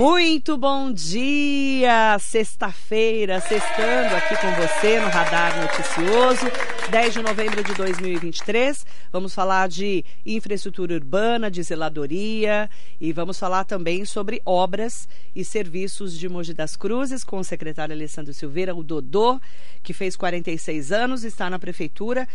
[0.00, 2.16] Muito bom dia!
[2.18, 6.46] Sexta-feira, sextando aqui com você no Radar Noticioso,
[6.90, 8.86] 10 de novembro de 2023.
[9.12, 15.06] Vamos falar de infraestrutura urbana, de zeladoria e vamos falar também sobre obras
[15.36, 19.38] e serviços de Mogi das Cruzes com o secretário Alessandro Silveira, o Dodô,
[19.82, 22.26] que fez 46 anos, está na prefeitura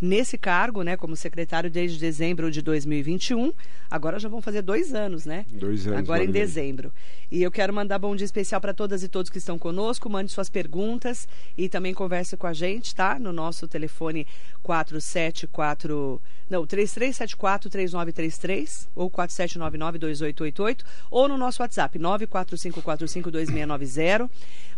[0.00, 3.52] nesse cargo, né, como secretário desde dezembro de 2021.
[3.90, 5.46] Agora já vão fazer dois anos, né?
[5.50, 5.98] Dois anos.
[5.98, 6.92] Agora em dezembro.
[7.30, 10.10] E eu quero mandar bom dia especial para todas e todos que estão conosco.
[10.10, 13.18] Mande suas perguntas e também converse com a gente, tá?
[13.18, 14.26] No nosso telefone
[14.62, 24.28] 474 não, 3374-3933 ou 4799-2888 ou no nosso WhatsApp 945452690,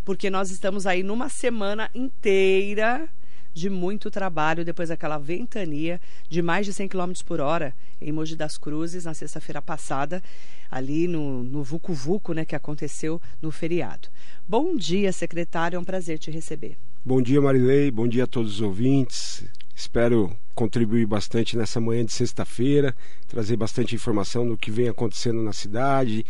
[0.05, 3.09] porque nós estamos aí numa semana inteira
[3.57, 8.35] de muito trabalho depois daquela ventania de mais de 100 km por hora em Mogi
[8.35, 10.21] das Cruzes na sexta-feira passada,
[10.69, 14.09] ali no, no Vucu Vucu, né, que aconteceu no feriado.
[14.47, 16.77] Bom dia, secretário, é um prazer te receber.
[17.03, 19.43] Bom dia, Marilei, bom dia a todos os ouvintes.
[19.75, 22.95] Espero contribuir bastante nessa manhã de sexta-feira,
[23.27, 26.23] trazer bastante informação do que vem acontecendo na cidade,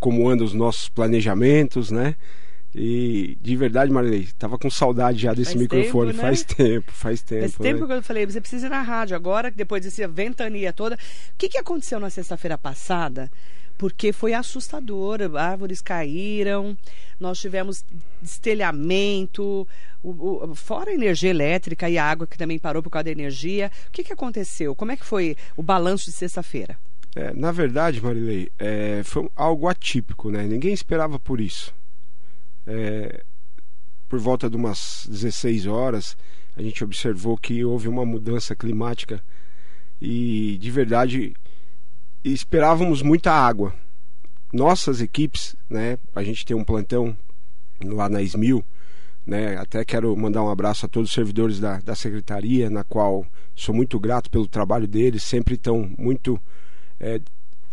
[0.00, 2.16] como andam os nossos planejamentos, né?
[2.74, 6.12] E de verdade, Marilei, tava com saudade já desse faz microfone.
[6.12, 6.28] Tempo, né?
[6.28, 7.40] Faz tempo, faz tempo.
[7.42, 7.86] Faz tempo né?
[7.86, 10.94] que eu falei, você precisa ir na rádio agora, depois dessa ventania toda.
[10.94, 10.98] O
[11.36, 13.30] que, que aconteceu na sexta-feira passada?
[13.76, 16.76] Porque foi assustador, árvores caíram,
[17.20, 17.84] nós tivemos
[18.22, 19.66] destelhamento,
[20.02, 23.10] o, o, fora a energia elétrica e a água que também parou por causa da
[23.10, 23.70] energia.
[23.88, 24.74] O que, que aconteceu?
[24.74, 26.78] Como é que foi o balanço de sexta-feira?
[27.14, 30.44] É, na verdade, Marilei, é, foi algo atípico, né?
[30.44, 31.74] Ninguém esperava por isso
[32.66, 33.22] é,
[34.08, 36.16] por volta de umas 16 horas,
[36.56, 39.22] a gente observou que houve uma mudança climática
[40.00, 41.34] e de verdade
[42.24, 43.74] esperávamos muita água.
[44.52, 47.16] Nossas equipes, né, a gente tem um plantão
[47.82, 48.62] lá na Esmil,
[49.26, 53.24] né, até quero mandar um abraço a todos os servidores da, da secretaria, na qual
[53.56, 56.38] sou muito grato pelo trabalho deles, sempre estão muito
[57.00, 57.20] é,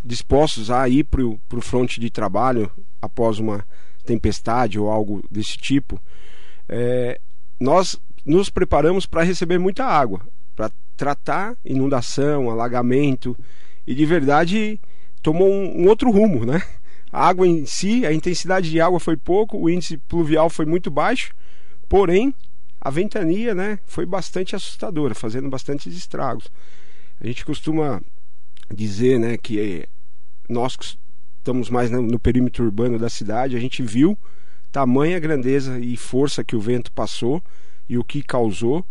[0.03, 3.65] dispostos a ir para o fronte de trabalho após uma
[4.09, 6.01] tempestade ou algo desse tipo,
[6.67, 7.19] é,
[7.59, 10.21] nós nos preparamos para receber muita água,
[10.55, 13.37] para tratar inundação, alagamento
[13.85, 14.79] e de verdade
[15.21, 16.61] tomou um, um, outro rumo, né?
[17.11, 20.91] A água em si, a intensidade de água foi pouco, o índice pluvial foi muito
[20.91, 21.33] baixo,
[21.87, 22.33] porém
[22.81, 26.47] a ventania, né, foi bastante assustadora, fazendo bastantes estragos.
[27.19, 28.01] A gente costuma
[28.73, 29.85] dizer, né, que
[30.47, 30.77] nós
[31.49, 34.15] estamos mais no, no perímetro urbano da cidade, a gente viu
[34.71, 37.41] tamanha grandeza e força que o vento passou
[37.87, 38.85] e o que causou,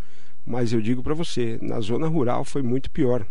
[0.44, 3.24] mas eu digo para você, na zona rural foi muito pior.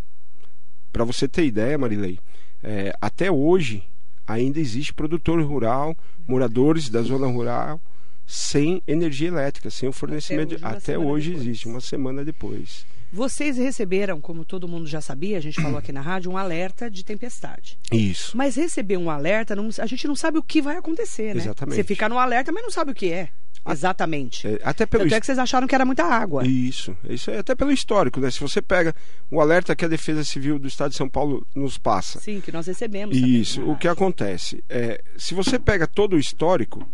[0.94, 2.20] Para você ter ideia, Marilei,
[2.64, 3.84] é, até hoje
[4.26, 5.96] ainda existe produtor rural,
[6.26, 7.82] moradores da zona rural
[8.26, 10.56] sem energia elétrica, sem o fornecimento.
[10.56, 12.86] Até hoje, até hoje existe, uma semana depois.
[13.18, 16.88] Vocês receberam, como todo mundo já sabia, a gente falou aqui na rádio, um alerta
[16.88, 17.76] de tempestade.
[17.92, 18.38] Isso.
[18.38, 21.42] Mas receber um alerta, não, a gente não sabe o que vai acontecer, né?
[21.42, 21.78] Exatamente.
[21.78, 23.30] Você fica no alerta, mas não sabe o que é.
[23.68, 24.48] Exatamente.
[24.48, 26.46] É, até pelo Tanto é que vocês acharam que era muita água.
[26.46, 26.96] Isso.
[27.10, 28.30] Isso é até pelo histórico, né?
[28.30, 28.94] Se você pega
[29.32, 32.20] o alerta que a Defesa Civil do Estado de São Paulo nos passa.
[32.20, 33.18] Sim, que nós recebemos.
[33.18, 33.62] Isso.
[33.62, 34.64] Também, o que acontece?
[34.70, 36.88] É, se você pega todo o histórico,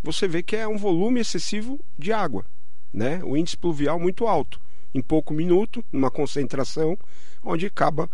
[0.00, 2.44] você vê que é um volume excessivo de água.
[2.94, 3.20] Né?
[3.24, 4.64] O índice pluvial muito alto
[4.96, 6.98] em pouco minuto, numa concentração,
[7.42, 8.08] onde acaba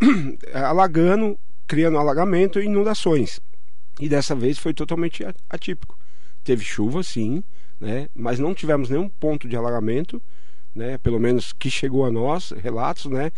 [0.52, 3.40] alagando, criando alagamento e inundações.
[3.98, 5.98] E dessa vez foi totalmente atípico.
[6.44, 7.42] Teve chuva, sim,
[7.80, 8.08] né?
[8.14, 10.22] mas não tivemos nenhum ponto de alagamento,
[10.74, 10.98] né?
[10.98, 13.32] pelo menos que chegou a nós, relatos, né?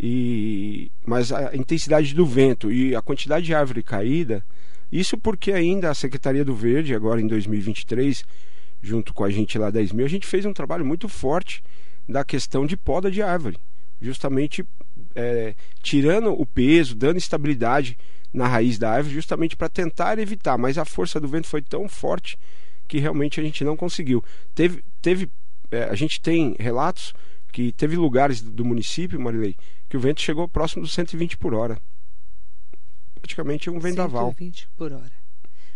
[0.00, 4.44] E, mas a intensidade do vento e a quantidade de árvore caída,
[4.90, 8.24] isso porque ainda a Secretaria do Verde, agora em 2023,
[8.80, 11.62] junto com a gente lá 10 mil, a gente fez um trabalho muito forte
[12.08, 13.58] da questão de poda de árvore,
[14.00, 14.64] justamente
[15.14, 17.98] é, tirando o peso, dando estabilidade
[18.32, 20.56] na raiz da árvore, justamente para tentar evitar.
[20.58, 22.38] Mas a força do vento foi tão forte
[22.88, 24.24] que realmente a gente não conseguiu.
[24.54, 25.30] Teve, teve
[25.70, 27.14] é, a gente tem relatos
[27.50, 29.56] que teve lugares do município, Marilei,
[29.88, 31.78] que o vento chegou próximo dos 120 por hora.
[33.14, 34.28] Praticamente um vendaval.
[34.28, 35.12] 120 por hora.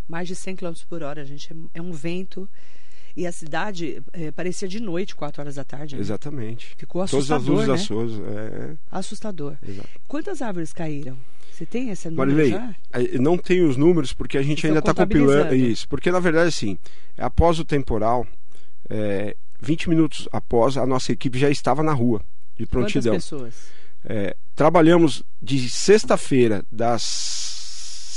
[0.08, 1.49] Mais de 100 km por hora, gente.
[1.75, 2.49] É um vento
[3.16, 5.94] e a cidade é, parecia de noite, 4 horas da tarde.
[5.94, 6.02] Né?
[6.02, 6.74] Exatamente.
[6.76, 7.46] Ficou assustador.
[7.46, 8.28] Todas as luzes né?
[8.28, 8.76] É...
[8.90, 9.56] Assustador.
[9.66, 9.88] Exato.
[10.06, 11.16] Quantas árvores caíram?
[11.50, 12.74] Você tem esse número Marilei, já?
[13.18, 15.88] não tenho os números porque a gente ainda está compilando isso.
[15.88, 16.78] Porque na verdade, assim,
[17.16, 18.26] após o temporal,
[18.90, 22.22] é, 20 minutos após, a nossa equipe já estava na rua
[22.58, 23.14] de prontidão.
[23.14, 23.54] Quantas pessoas?
[24.04, 27.02] É, trabalhamos de sexta-feira, das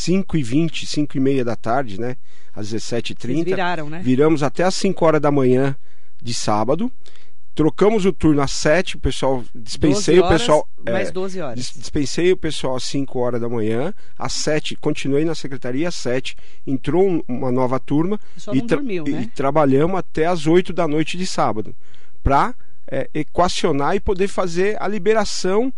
[0.05, 2.17] 5h20, 5h30 da tarde, né?
[2.59, 3.15] Às 17h30.
[3.15, 4.01] Vocês viraram, né?
[4.03, 5.75] Viramos até às 5 horas da manhã
[6.21, 6.91] de sábado.
[7.56, 10.69] Trocamos o turno às 7, o pessoal dispensei horas, o pessoal.
[10.85, 11.73] Mais é, 12 horas.
[11.75, 13.94] Dispensei o pessoal às 5 horas da manhã.
[14.17, 16.35] Às 7, continuei na secretaria às 7.
[16.65, 18.19] Entrou uma nova turma.
[18.53, 19.21] E, dormiu, né?
[19.23, 21.75] e trabalhamos até às 8 da noite de sábado.
[22.23, 22.53] Para
[22.89, 25.73] é, equacionar e poder fazer a liberação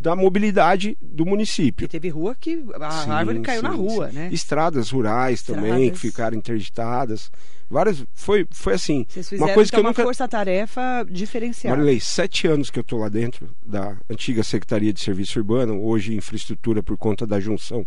[0.00, 1.84] da mobilidade do município.
[1.84, 4.14] E teve rua que a sim, árvore caiu sim, na rua, sim.
[4.16, 4.28] né?
[4.32, 5.62] Estradas rurais Estradas.
[5.62, 7.30] também que ficaram interditadas.
[7.68, 9.06] Várias, foi, foi assim.
[9.08, 10.02] Vocês fizeram, uma coisa então, que eu uma nunca.
[10.02, 11.76] força-tarefa diferenciada.
[11.76, 16.14] Marilei, sete anos que eu estou lá dentro da antiga Secretaria de Serviço Urbano, hoje
[16.14, 17.86] infraestrutura por conta da junção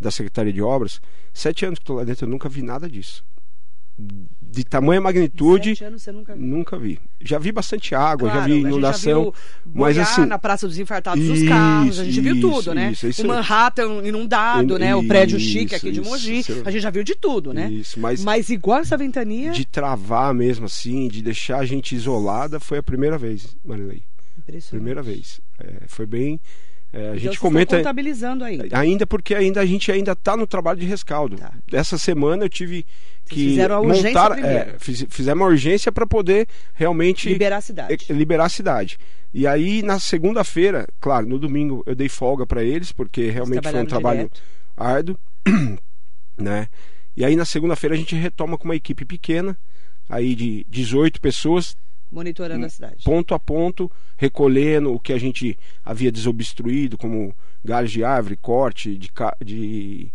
[0.00, 1.00] da Secretaria de Obras.
[1.34, 3.22] Sete anos que estou lá dentro, eu nunca vi nada disso
[3.98, 5.82] de tamanha magnitude.
[5.84, 6.46] anos você nunca, viu.
[6.46, 6.98] nunca vi.
[7.20, 9.32] Já vi bastante água, claro, já vi inundação.
[9.34, 10.26] Já mas assim.
[10.26, 12.92] na Praça dos Infartados isso, dos carros, a gente isso, viu tudo, né?
[12.92, 14.94] Isso, isso, o Manhattan inundado, né?
[14.94, 16.44] O prédio chique aqui de Mogi.
[16.64, 17.70] A gente já viu de tudo, né?
[17.70, 19.52] Isso, mas, mas igual essa ventania.
[19.52, 24.02] De travar mesmo assim, de deixar a gente isolada, foi a primeira vez, Marilei.
[24.70, 25.40] Primeira vez.
[25.58, 26.40] É, foi bem.
[26.92, 28.78] É, a gente comenta contabilizando ainda.
[28.78, 31.36] Ainda porque ainda a gente ainda está no trabalho de rescaldo.
[31.36, 31.50] Tá.
[31.72, 32.84] Essa semana eu tive
[33.24, 38.06] que fizeram montar, é, fiz, fizemos uma urgência para poder realmente liberar a cidade.
[38.10, 38.98] liberar a cidade.
[39.32, 43.80] E aí na segunda-feira, claro, no domingo eu dei folga para eles porque realmente foi
[43.80, 44.42] um trabalho direto.
[44.76, 45.18] árduo,
[46.36, 46.68] né?
[47.16, 49.56] E aí na segunda-feira a gente retoma com uma equipe pequena,
[50.10, 51.74] aí de 18 pessoas,
[52.12, 53.02] monitorando a cidade.
[53.02, 58.98] Ponto a ponto, recolhendo o que a gente havia desobstruído, como galhos de árvore, corte
[58.98, 59.10] de,
[59.42, 60.12] de,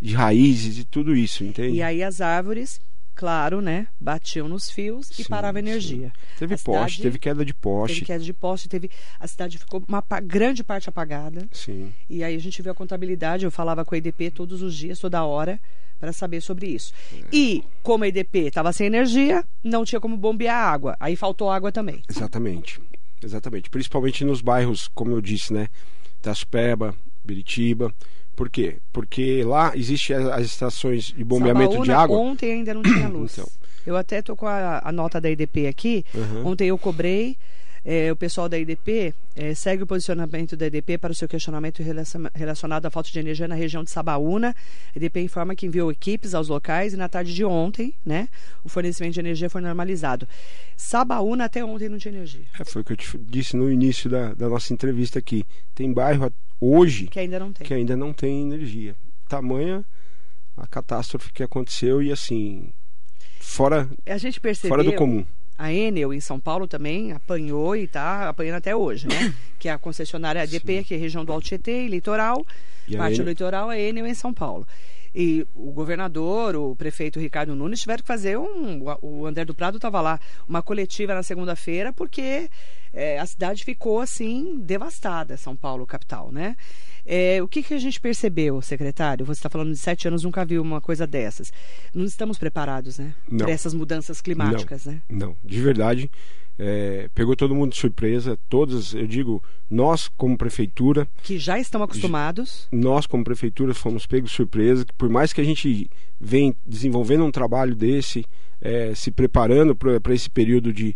[0.00, 1.76] de raízes e tudo isso, entende?
[1.76, 2.80] E aí as árvores
[3.14, 3.86] claro, né?
[4.00, 6.08] Batiam nos fios sim, e parava a energia.
[6.08, 6.38] Sim.
[6.38, 7.94] Teve a poste, cidade, teve queda de poste.
[7.94, 8.90] Teve queda de poste, teve.
[9.18, 11.46] A cidade ficou uma grande parte apagada.
[11.52, 11.92] Sim.
[12.08, 14.98] E aí a gente viu a contabilidade, eu falava com a EDP todos os dias,
[14.98, 15.60] toda hora
[16.02, 16.92] para saber sobre isso.
[17.12, 17.24] É.
[17.32, 20.96] E como a EDP estava sem energia, não tinha como bombear água.
[20.98, 22.02] Aí faltou água também.
[22.10, 22.80] Exatamente.
[23.22, 23.70] Exatamente.
[23.70, 25.68] Principalmente nos bairros, como eu disse, né?
[26.20, 26.92] Taspeba,
[27.24, 27.94] Biritiba.
[28.34, 28.78] Por quê?
[28.92, 32.18] Porque lá existem as estações de bombeamento Sabaúna, de água.
[32.18, 33.32] Ontem ainda não tinha luz.
[33.32, 33.48] então.
[33.84, 36.04] Eu até tô com a, a nota da EDP aqui.
[36.14, 36.46] Uhum.
[36.46, 37.36] Ontem eu cobrei
[37.84, 41.82] é, o pessoal da IDP é, segue o posicionamento da IDP para o seu questionamento
[42.34, 44.54] relacionado à falta de energia na região de Sabaúna.
[44.94, 48.28] A IDP informa que enviou equipes aos locais e na tarde de ontem, né,
[48.64, 50.28] o fornecimento de energia foi normalizado.
[50.76, 52.44] Sabaúna até ontem não tinha energia.
[52.58, 55.44] É, foi o que eu te disse no início da, da nossa entrevista aqui.
[55.74, 56.32] Tem bairro
[56.62, 58.94] hoje que ainda não tem, que ainda não tem energia.
[59.28, 59.84] Tamanha
[60.56, 62.72] a catástrofe que aconteceu e assim
[63.40, 65.24] fora a gente percebeu fora do comum
[65.58, 69.32] a Enel em São Paulo também apanhou e está apanhando até hoje, né?
[69.60, 70.82] que é a concessionária ADP, Sim.
[70.82, 72.44] que é região do Alto Tietê, litoral,
[72.88, 74.66] e parte do litoral, a Enel em São Paulo.
[75.14, 78.82] E o governador, o prefeito Ricardo Nunes tiveram que fazer um.
[79.02, 80.18] O André do Prado estava lá,
[80.48, 82.48] uma coletiva na segunda-feira, porque
[82.92, 86.56] é, a cidade ficou assim devastada, São Paulo, capital, né?
[87.04, 89.26] É, o que, que a gente percebeu, secretário?
[89.26, 91.52] Você está falando de sete anos, nunca viu uma coisa dessas.
[91.92, 93.14] Não estamos preparados, né?
[93.36, 95.02] Para essas mudanças climáticas, não, né?
[95.08, 96.10] Não, de verdade.
[96.58, 101.08] É, pegou todo mundo de surpresa, todas, eu digo, nós como prefeitura.
[101.22, 102.68] Que já estão acostumados.
[102.70, 105.90] Nós, como prefeitura, fomos pegos de surpresa, por mais que a gente
[106.20, 108.24] vem desenvolvendo um trabalho desse,
[108.60, 110.94] é, se preparando para esse período de,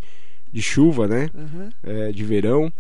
[0.53, 1.31] de chuva, né?
[1.35, 1.71] Uhum.
[1.83, 2.73] É, de verão.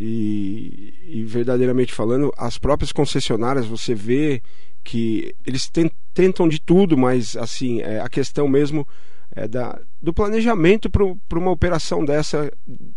[0.00, 4.40] E, e, verdadeiramente falando, as próprias concessionárias você vê
[4.84, 5.68] que eles
[6.14, 8.86] tentam de tudo, mas assim é, a questão mesmo
[9.34, 12.50] é da, do planejamento para uma operação dessa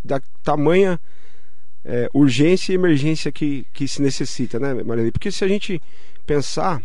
[0.03, 0.99] da tamanha
[1.83, 5.11] é, urgência e emergência que, que se necessita, né, Maria?
[5.11, 5.81] Porque se a gente
[6.25, 6.81] pensar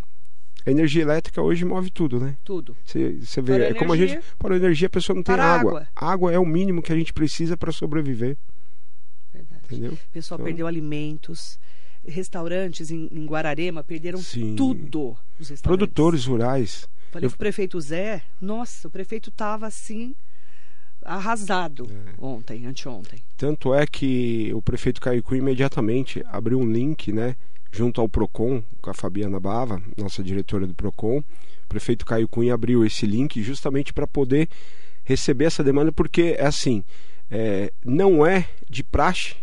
[0.66, 2.36] a energia elétrica hoje move tudo, né?
[2.44, 2.76] Tudo.
[2.84, 4.18] Você, vê, para é como a gente.
[4.36, 5.70] Para a energia a pessoa não tem água.
[5.70, 5.88] água.
[5.94, 8.36] Água é o mínimo que a gente precisa para sobreviver.
[9.64, 9.92] Entendeu?
[9.92, 10.44] O pessoal então...
[10.44, 11.58] perdeu alimentos.
[12.04, 14.54] Restaurantes em, em Guararema perderam Sim.
[14.54, 15.16] tudo.
[15.62, 16.88] Produtores rurais.
[17.16, 17.32] Falei Eu...
[17.32, 20.14] o prefeito Zé, nossa, o prefeito estava assim
[21.02, 22.14] arrasado é.
[22.18, 23.22] ontem, anteontem.
[23.38, 27.34] Tanto é que o prefeito Caicu imediatamente abriu um link, né,
[27.72, 31.18] junto ao Procon, com a Fabiana Bava, nossa diretora do Procon.
[31.18, 34.48] O prefeito Caio Cunha abriu esse link justamente para poder
[35.02, 36.84] receber essa demanda, porque é assim,
[37.30, 39.36] é, não é de praxe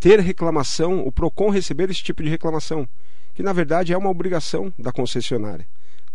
[0.00, 2.88] ter reclamação, o PROCON receber esse tipo de reclamação,
[3.32, 5.66] que na verdade é uma obrigação da concessionária.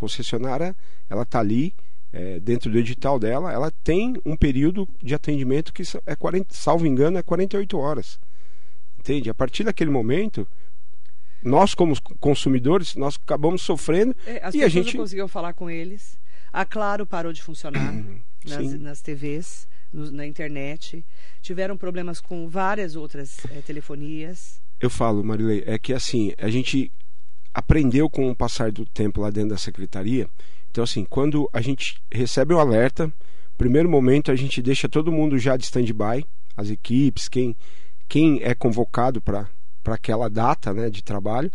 [0.02, 0.76] Concessionária,
[1.08, 1.74] ela está ali,
[2.12, 6.88] é, dentro do edital dela, ela tem um período de atendimento que é 40, salvo
[6.88, 8.20] engano, é 48 horas.
[9.00, 9.30] Entende?
[9.30, 10.48] A partir daquele momento,
[11.44, 15.70] nós como consumidores, nós acabamos sofrendo É, as e a gente não conseguiam falar com
[15.70, 16.20] eles.
[16.52, 17.94] A Claro parou de funcionar
[18.46, 18.78] nas, Sim.
[18.80, 21.06] nas TVs, no- na internet.
[21.42, 24.60] Tiveram problemas com várias outras eh, telefonias.
[24.80, 26.92] eu falo, Marilei, é que assim, a gente
[27.54, 30.28] aprendeu com o passar do tempo lá dentro da secretaria.
[30.70, 33.12] Então, assim, quando a gente recebe o alerta,
[33.58, 37.56] primeiro momento a gente deixa todo mundo já de stand-by, as equipes, quem,
[38.08, 39.48] quem é convocado para
[39.86, 41.52] aquela data né, de trabalho.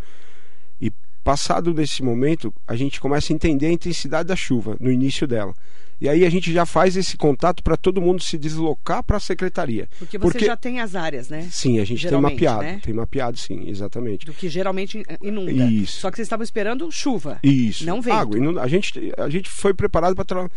[1.27, 5.53] Passado desse momento, a gente começa a entender a intensidade da chuva no início dela.
[6.01, 9.21] E aí a gente já faz esse contato para todo mundo se deslocar para a
[9.21, 9.89] secretaria.
[9.99, 11.49] Porque você Porque- já tem as áreas, né?
[11.51, 12.63] Sim, a gente tem Geralmente, mapeado.
[12.63, 12.81] né?
[12.81, 14.25] Tem mapeado, sim, exatamente.
[14.25, 15.51] Do que geralmente inunda.
[15.65, 16.01] Isso.
[16.01, 17.41] Só que vocês estavam esperando chuva.
[17.43, 17.85] Isso.
[17.85, 18.15] Não vento.
[18.15, 18.39] Água.
[18.39, 20.49] inunda- A gente, a gente foi preparado para.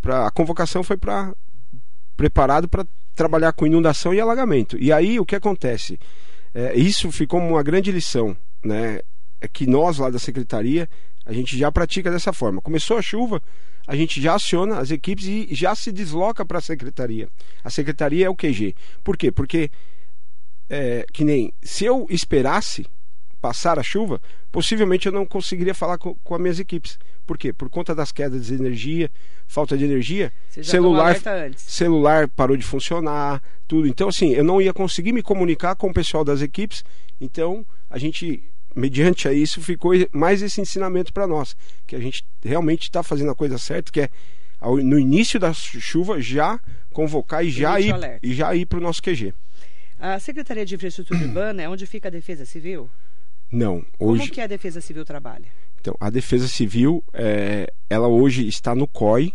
[0.00, 1.34] Pra, a convocação foi para.
[2.16, 2.86] Preparado para
[3.16, 4.76] trabalhar com inundação e alagamento.
[4.78, 5.98] E aí o que acontece?
[6.54, 9.00] É, isso ficou uma grande lição, né?
[9.42, 10.88] É que nós lá da secretaria
[11.26, 12.60] a gente já pratica dessa forma.
[12.60, 13.42] Começou a chuva,
[13.86, 17.28] a gente já aciona as equipes e já se desloca para a secretaria.
[17.64, 18.74] A secretaria é o QG.
[19.02, 19.32] Por quê?
[19.32, 19.68] Porque
[20.70, 22.86] é, que nem se eu esperasse
[23.42, 24.22] passar a chuva,
[24.52, 26.96] possivelmente eu não conseguiria falar com, com as minhas equipes.
[27.26, 27.52] Por quê?
[27.52, 29.10] Por conta das quedas de energia,
[29.48, 30.32] falta de energia,
[30.62, 31.16] celular,
[31.56, 33.88] celular parou de funcionar, tudo.
[33.88, 36.84] Então, assim, eu não ia conseguir me comunicar com o pessoal das equipes.
[37.20, 38.44] Então, a gente,
[38.74, 43.30] mediante a isso, ficou mais esse ensinamento para nós, que a gente realmente está fazendo
[43.30, 44.10] a coisa certa, que é
[44.84, 46.60] no início da chuva já
[46.92, 49.34] convocar e já ir e já ir para o nosso QG.
[49.98, 52.88] A Secretaria de Infraestrutura Urbana é onde fica a Defesa Civil?
[53.50, 55.44] Não, Como hoje que a Defesa Civil trabalha?
[55.80, 59.34] Então, a Defesa Civil, é, ela hoje está no COI,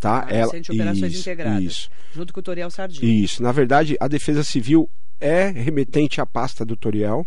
[0.00, 0.24] tá?
[0.26, 1.62] Ah, ela, Centro de Operações isso, Integradas.
[1.62, 3.24] Isso, Junto com o Toriel Sardinha.
[3.24, 3.42] isso.
[3.42, 4.88] Na verdade, a Defesa Civil
[5.20, 7.26] é remetente à pasta do Toriel,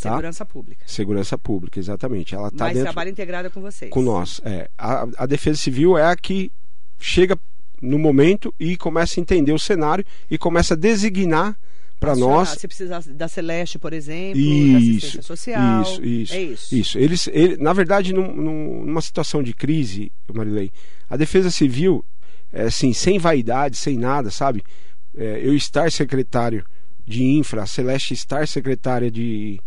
[0.00, 0.10] tá?
[0.10, 0.84] Segurança Pública.
[0.86, 2.34] Segurança Pública, exatamente.
[2.34, 3.90] Ela está Mas dentro trabalha integrada com vocês.
[3.90, 4.40] com nós.
[4.44, 4.68] É.
[4.76, 6.50] A, a Defesa Civil é a que
[6.98, 7.38] chega
[7.80, 11.56] no momento e começa a entender o cenário e começa a designar
[12.00, 15.82] para nós Se precisar da Celeste, por exemplo, da Isso, assistência social.
[15.82, 16.34] isso, isso.
[16.34, 16.74] É isso.
[16.76, 16.98] Isso.
[16.98, 20.70] Eles, ele, na verdade, num- numa situação de crise, Marilei,
[21.08, 22.04] a Defesa Civil,
[22.52, 24.62] é, assim, sem vaidade, sem nada, sabe?
[25.16, 26.64] É, eu estar secretário
[27.06, 29.60] de infra, Celeste estar secretária de,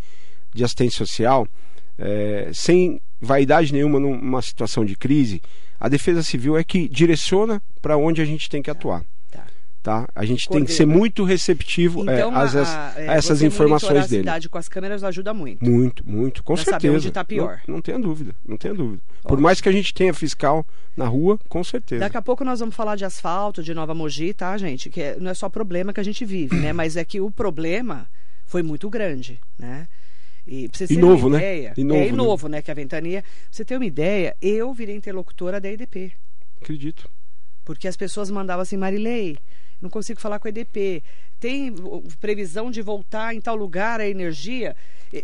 [0.53, 1.47] de assistência social,
[1.97, 5.41] é, sem vaidade nenhuma numa situação de crise,
[5.79, 9.03] a Defesa Civil é que direciona para onde a gente tem que atuar.
[9.81, 10.05] Tá.
[10.13, 13.41] A gente tem que ser muito receptivo é, Então, às- a- a- é, a essas
[13.41, 14.23] informações a dele.
[14.23, 15.63] cidade com as câmeras ajuda muito.
[15.63, 16.95] Muito, muito, com Pra saber certeza.
[16.97, 17.61] onde tá pior.
[17.65, 19.01] Não, não tenha dúvida, não tenha dúvida.
[19.23, 19.41] Por Ótimo.
[19.43, 20.65] mais que a gente tenha fiscal
[20.97, 22.01] na rua, com certeza.
[22.01, 24.89] Daqui a pouco nós vamos falar de asfalto, de Nova Mogi, tá, gente?
[24.89, 26.73] Que é- não é só problema que a gente vive, né?
[26.73, 28.05] Mas é que o problema
[28.45, 29.87] foi muito grande, né?
[30.45, 31.43] E pra você ter novo, uma né?
[31.57, 32.17] ideia, E novo, é e né?
[32.17, 32.61] novo, né?
[32.61, 33.21] Que a ventania.
[33.21, 36.11] Pra você ter uma ideia, eu virei interlocutora da EDP.
[36.61, 37.09] Acredito.
[37.63, 39.37] Porque as pessoas mandavam assim, Marilei,
[39.81, 41.01] não consigo falar com a EDP.
[41.39, 41.73] Tem
[42.19, 44.75] previsão de voltar em tal lugar a energia?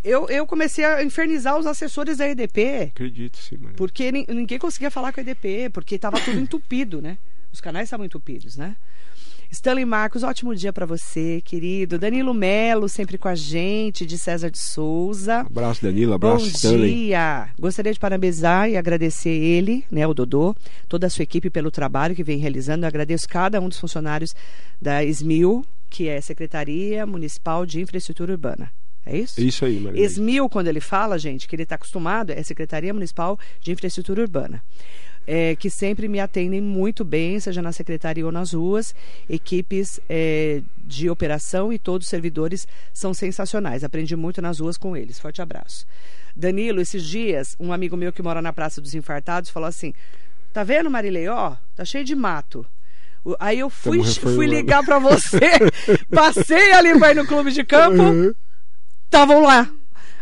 [0.03, 2.91] Eu, eu comecei a infernizar os assessores da EDP.
[2.93, 3.75] Acredito, sim, Maria.
[3.75, 7.17] Porque nin- ninguém conseguia falar com a EDP, porque estava tudo entupido, né?
[7.51, 8.75] Os canais estavam entupidos, né?
[9.51, 11.97] Stanley Marcos, ótimo dia para você, querido.
[11.97, 15.41] Danilo Melo, sempre com a gente, de César de Souza.
[15.41, 16.95] Abraço, Danilo, abraço, Bom Stanley.
[17.07, 17.49] dia!
[17.59, 20.55] Gostaria de parabenizar e agradecer ele, né, o Dodô,
[20.87, 22.83] toda a sua equipe pelo trabalho que vem realizando.
[22.83, 24.35] Eu agradeço cada um dos funcionários
[24.81, 28.71] da SMIL, que é Secretaria Municipal de Infraestrutura Urbana.
[29.05, 29.39] É isso?
[29.39, 30.03] Isso aí, Maria.
[30.03, 34.63] ESMIL, quando ele fala, gente, que ele está acostumado, é Secretaria Municipal de Infraestrutura Urbana.
[35.27, 38.93] É, que sempre me atendem muito bem, seja na secretaria ou nas ruas.
[39.29, 43.83] Equipes é, de operação e todos os servidores são sensacionais.
[43.83, 45.19] Aprendi muito nas ruas com eles.
[45.19, 45.85] Forte abraço.
[46.35, 49.93] Danilo, esses dias, um amigo meu que mora na Praça dos Infartados falou assim:
[50.53, 51.27] Tá vendo, Marilei?
[51.27, 52.65] Ó, tá cheio de mato.
[53.39, 55.39] Aí eu fui, Tamo fui ligar para você,
[56.13, 58.31] passei ali vai no clube de campo, Uhum.
[59.05, 59.67] estavam lá.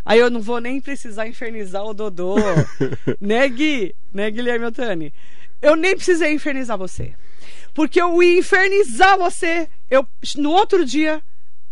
[0.05, 2.36] Aí eu não vou nem precisar infernizar o Dodô.
[3.19, 3.93] né, Gui?
[4.13, 5.13] Né, Guilherme Otani?
[5.62, 7.13] Eu nem precisei infernizar você.
[7.74, 9.67] Porque eu ia infernizar você.
[9.89, 10.05] Eu,
[10.38, 11.22] no outro dia,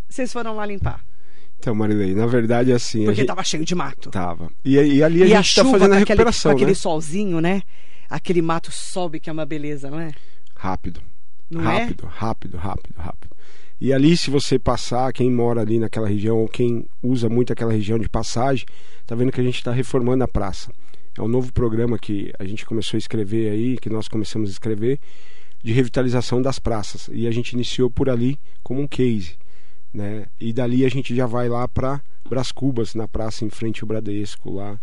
[0.09, 1.03] vocês foram lá limpar.
[1.59, 3.03] Então, Marilei, na verdade, assim.
[3.03, 3.27] a Porque gente...
[3.27, 4.09] tava cheio de mato.
[4.09, 4.49] Tava.
[4.65, 6.71] E, e ali a e gente a está chuva fazendo com a aquele, recuperação, aquele
[6.71, 6.75] né?
[6.75, 7.61] solzinho, né?
[8.09, 10.11] Aquele mato sobe, que é uma beleza, não é?
[10.55, 11.01] Rápido.
[11.49, 11.81] Não é?
[11.81, 13.35] rápido, rápido, rápido, rápido.
[13.79, 17.71] E ali, se você passar, quem mora ali naquela região, ou quem usa muito aquela
[17.71, 18.65] região de passagem,
[19.05, 20.71] tá vendo que a gente está reformando a praça.
[21.17, 24.51] É um novo programa que a gente começou a escrever aí, que nós começamos a
[24.51, 24.99] escrever,
[25.61, 27.09] de revitalização das praças.
[27.11, 29.35] E a gente iniciou por ali como um case.
[29.93, 30.27] Né?
[30.39, 33.87] E dali a gente já vai lá para Brás Cubas, na praça em frente ao
[33.87, 34.79] Bradesco lá,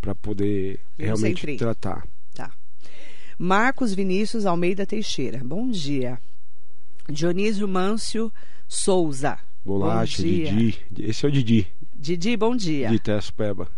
[0.00, 2.06] para poder realmente tratar.
[2.32, 2.52] Tá.
[3.36, 5.42] Marcos Vinícius Almeida Teixeira.
[5.44, 6.18] Bom dia.
[7.08, 8.32] Dionísio Mâncio
[8.68, 9.38] Souza.
[9.64, 10.52] Bolacha, Bom dia.
[10.52, 10.78] Didi.
[11.00, 12.88] Esse é o Didi, Didi, bom dia.
[12.88, 13.68] de Tespeba.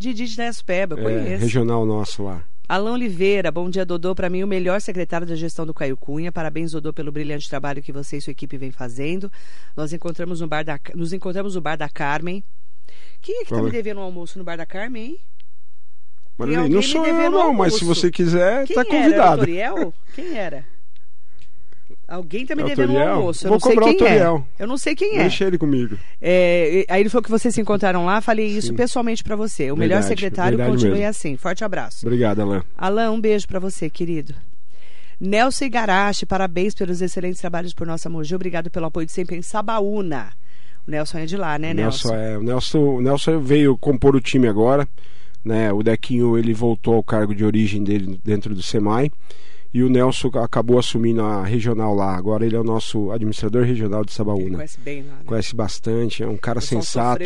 [0.00, 1.42] Didi de Nespeba, eu É, conheço.
[1.44, 2.42] regional nosso lá.
[2.66, 4.14] Alain Oliveira, bom dia, Dodô.
[4.14, 6.32] Para mim, o melhor secretário da gestão do Caio Cunha.
[6.32, 9.30] Parabéns, Dodô, pelo brilhante trabalho que você e sua equipe vem fazendo.
[9.76, 12.42] Nós encontramos no bar da, nos encontramos no bar da Carmen.
[13.20, 13.66] Quem é que tá Fala.
[13.66, 15.18] me devendo um almoço no bar da Carmen, hein?
[16.38, 18.80] Alguém não sou eu não, mas se você quiser, tá era?
[18.80, 19.46] O convidado.
[20.14, 20.64] Quem era?
[22.10, 23.46] Alguém tá me É o devendo um almoço.
[23.46, 24.08] Eu Vou não sei cobrar o quem é.
[24.10, 24.46] Toriel.
[24.58, 25.20] Eu não sei quem é.
[25.20, 25.96] Deixa ele comigo.
[26.20, 28.20] É, aí ele falou que vocês se encontraram lá.
[28.20, 28.74] Falei isso Sim.
[28.74, 29.70] pessoalmente para você.
[29.70, 31.08] O melhor Verdade, secretário verdade continue mesmo.
[31.08, 31.36] assim.
[31.36, 32.04] Forte abraço.
[32.04, 32.62] Obrigado, Alain.
[32.76, 34.34] Alain, um beijo para você, querido.
[35.20, 38.34] Nelson Igarashi, parabéns pelos excelentes trabalhos por nossa Mogi.
[38.34, 40.32] Obrigado pelo apoio de sempre em Sabaúna.
[40.88, 42.08] O Nelson é de lá, né, Nelson?
[42.08, 44.88] Nelson, é, o Nelson, o Nelson veio compor o time agora.
[45.44, 45.72] Né?
[45.72, 49.12] O Dequinho ele voltou ao cargo de origem dele dentro do SEMAI.
[49.72, 52.16] E o Nelson acabou assumindo a regional lá.
[52.16, 54.56] Agora ele é o nosso administrador regional de Ele Sabaúna.
[54.56, 55.20] conhece bem lá, né?
[55.24, 57.22] Conhece bastante, é um cara O sensato.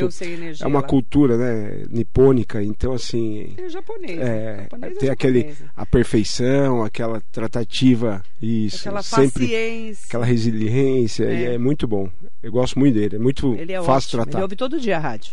[0.60, 0.86] É uma lá.
[0.86, 4.18] cultura, né, nipônica, então assim, É japonês.
[4.20, 5.64] é, japonês tem é aquele japonês.
[5.74, 10.04] a perfeição, aquela tratativa, isso, Aquela sempre paciência.
[10.06, 11.54] aquela resiliência, e É.
[11.54, 12.10] é muito bom.
[12.42, 14.22] Eu gosto muito dele, é muito Ele é fácil ótimo.
[14.24, 14.38] tratar.
[14.38, 15.32] Ele ouve todo dia a rádio.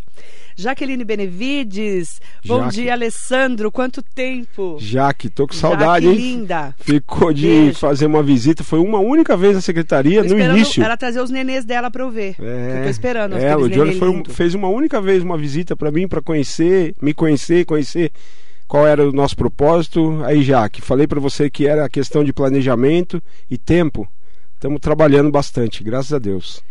[0.62, 2.22] Jaqueline Benevides.
[2.46, 2.76] Bom Jaque.
[2.76, 3.72] dia, Alessandro.
[3.72, 4.78] Quanto tempo?
[4.80, 6.36] Jaque, tô com saudade, Jaque hein?
[6.36, 6.76] linda.
[6.80, 7.80] Ficou de Beijo.
[7.80, 10.84] fazer uma visita, foi uma única vez na secretaria, no início.
[10.84, 12.36] ela trazer os nenês dela pra eu ver.
[12.40, 13.36] É, Eu tô esperando.
[13.38, 17.14] é, o Johnny um- fez uma única vez uma visita para mim, para conhecer, me
[17.14, 18.12] conhecer, conhecer
[18.68, 20.22] qual era o nosso propósito.
[20.26, 24.08] Aí, Jaque, falei para você que era a questão de planejamento e tempo.
[24.54, 26.62] Estamos trabalhando bastante, graças a Deus.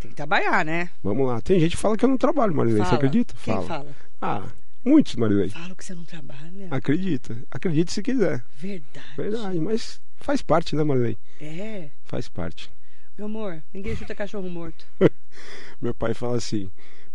[0.00, 0.90] Tem que trabalhar, né?
[1.02, 1.40] Vamos lá.
[1.40, 2.78] Tem gente que fala que eu não trabalho, Marilei.
[2.78, 2.96] Você Fala.
[2.96, 3.34] acredita?
[3.42, 3.66] Quem fala.
[3.66, 3.96] fala?
[4.20, 4.42] Ah,
[4.84, 5.48] muitos, Marilei.
[5.48, 6.68] Fala que você não trabalha.
[6.70, 7.36] Acredita.
[7.50, 8.44] Acredite se quiser.
[8.56, 9.06] Verdade.
[9.16, 11.16] Verdade, mas faz parte, né, Marilei?
[11.40, 11.88] É.
[12.04, 12.70] Faz parte.
[13.16, 14.84] Meu amor, ninguém chuta cachorro morto.
[15.80, 16.70] Meu pai fala assim: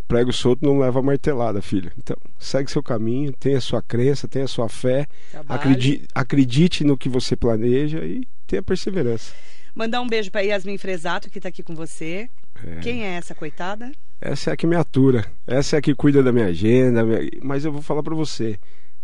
[0.08, 1.92] prego solto não leva martelada, filho.
[1.98, 5.08] Então, segue seu caminho, tenha sua crença, tenha sua fé,
[5.48, 9.34] acredite, acredite no que você planeja e tenha perseverança.
[9.74, 12.30] Mandar um beijo pra Yasmin Fresato, que tá aqui com você.
[12.66, 12.80] É.
[12.82, 13.92] Quem é essa coitada?
[14.20, 17.04] Essa é a que me atura, essa é a que cuida da minha agenda.
[17.04, 18.58] minha- Mas eu vou falar pra você: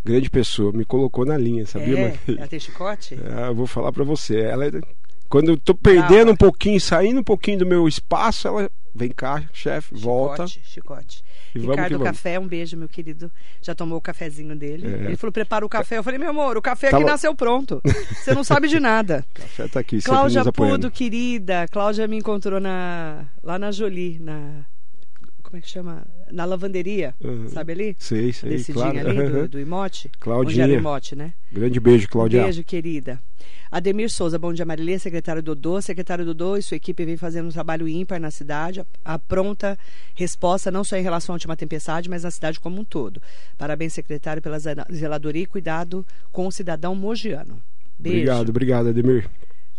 [0.06, 2.20] grande pessoa, me colocou na linha, sabia, é, Maria?
[2.39, 3.15] ela tem chicote?
[3.15, 4.38] É, eu vou falar pra você.
[4.41, 4.72] Ela é-
[5.30, 9.44] Quando eu tô perdendo um pouquinho, saindo um pouquinho do meu espaço, ela vem cá,
[9.54, 10.48] chefe, volta.
[10.48, 11.24] Chicote, chicote.
[11.56, 12.00] E Ricardo.
[12.00, 13.32] Café, um beijo, meu querido.
[13.62, 14.88] Já tomou o cafezinho dele.
[14.88, 15.06] É.
[15.06, 15.98] Ele falou, prepara o café.
[15.98, 17.82] Eu falei, meu amor, o café aqui nasceu pronto.
[18.13, 19.26] Você não sabe de nada.
[19.38, 20.88] O café tá aqui, Cláudia apoiando.
[20.88, 21.68] Pudo, querida.
[21.70, 24.66] Cláudia me encontrou na, lá na Jolie, na.
[25.44, 26.06] Como é que chama?
[26.32, 27.13] Na lavanderia.
[27.24, 27.50] Uhum.
[27.50, 27.96] Sabe ali?
[28.00, 29.10] Sei, sei, Descidinha claro.
[29.10, 30.10] ali do, do Imote.
[30.20, 30.52] Claudinha.
[30.52, 31.34] Onde era o Imote, né?
[31.52, 32.44] Grande beijo, Claudia.
[32.44, 33.20] Beijo, querida.
[33.70, 35.82] Ademir Souza, bom dia, Marilê, secretário Dodô.
[35.82, 38.80] Secretário Dodô e sua equipe vem fazendo um trabalho ímpar na cidade.
[38.80, 38.86] A,
[39.16, 39.78] a pronta
[40.16, 43.22] resposta, não só em relação à última tempestade, mas na cidade como um todo.
[43.58, 47.62] Parabéns, secretário, pela zela- zeladoria e cuidado com o cidadão mogiano.
[48.00, 48.18] Beijo.
[48.20, 49.30] Obrigado, obrigado, Ademir.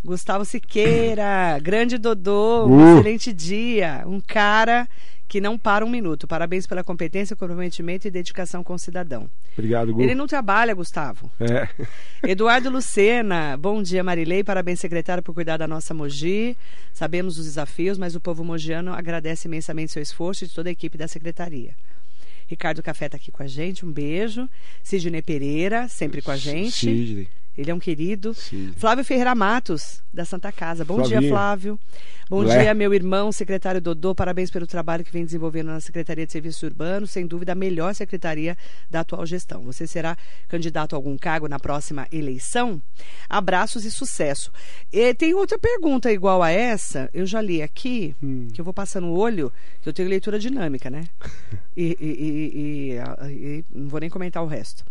[0.05, 2.99] Gustavo Siqueira, grande Dodô, um Uh.
[2.99, 4.05] excelente dia.
[4.07, 4.87] Um cara
[5.29, 6.27] que não para um minuto.
[6.27, 9.31] Parabéns pela competência, comprometimento e dedicação com o cidadão.
[9.53, 10.03] Obrigado, Gu.
[10.03, 11.31] Ele não trabalha, Gustavo.
[11.39, 11.69] É.
[12.27, 16.57] Eduardo Lucena, bom dia Marilei, parabéns secretário por cuidar da nossa Mogi.
[16.95, 20.73] Sabemos os desafios, mas o povo mogiano agradece imensamente seu esforço e de toda a
[20.73, 21.75] equipe da secretaria.
[22.47, 24.49] Ricardo Café está aqui com a gente, um beijo.
[24.83, 26.73] Sidney Pereira, sempre com a gente.
[26.73, 27.29] Sidney.
[27.59, 28.33] Ele é um querido.
[28.35, 28.73] Sidney.
[28.77, 30.85] Flávio Ferreira Matos, da Santa Casa.
[30.85, 31.21] Bom dia.
[31.21, 31.77] Flávio.
[32.31, 32.61] Bom Lé.
[32.63, 34.15] dia, meu irmão, secretário Dodô.
[34.15, 37.11] Parabéns pelo trabalho que vem desenvolvendo na Secretaria de Serviços Urbanos.
[37.11, 38.57] Sem dúvida, a melhor secretaria
[38.89, 39.63] da atual gestão.
[39.63, 40.17] Você será
[40.47, 42.81] candidato a algum cargo na próxima eleição?
[43.29, 44.53] Abraços e sucesso.
[44.93, 47.11] E tem outra pergunta igual a essa.
[47.13, 48.47] Eu já li aqui, Hum.
[48.53, 51.07] que eu vou passando o olho, que eu tenho leitura dinâmica, né?
[51.77, 54.85] E, e- e- e- não vou nem comentar o resto.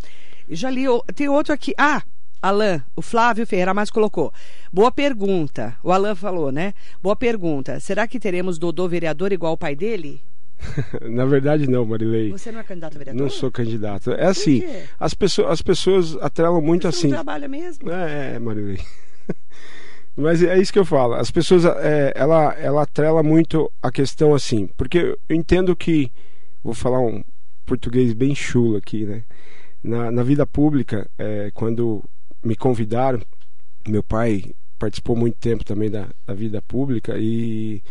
[0.49, 0.83] E já li.
[1.15, 1.73] Tem outro aqui.
[1.77, 2.01] Ah!
[2.41, 4.31] Alain, o Flávio Ferreira mais colocou.
[4.71, 5.75] Boa pergunta.
[5.83, 6.73] O Alain falou, né?
[7.01, 7.79] Boa pergunta.
[7.79, 10.21] Será que teremos Dodô vereador igual o pai dele?
[11.09, 12.31] Na verdade, não, Marilei.
[12.31, 13.21] Você não é candidato a vereador?
[13.21, 14.11] Não sou candidato.
[14.11, 14.63] É assim,
[14.99, 17.07] as pessoas, as pessoas atrelam muito Você assim.
[17.07, 17.89] não trabalha mesmo?
[17.89, 18.79] É, é, Marilei.
[20.15, 21.13] Mas é isso que eu falo.
[21.13, 26.11] As pessoas, é, ela, ela atrela muito a questão assim, porque eu entendo que,
[26.63, 27.23] vou falar um
[27.65, 29.23] português bem chulo aqui, né?
[29.83, 32.03] Na, na vida pública, é, quando
[32.47, 33.21] me convidaram,
[33.87, 37.83] meu pai participou muito tempo também da, da vida pública e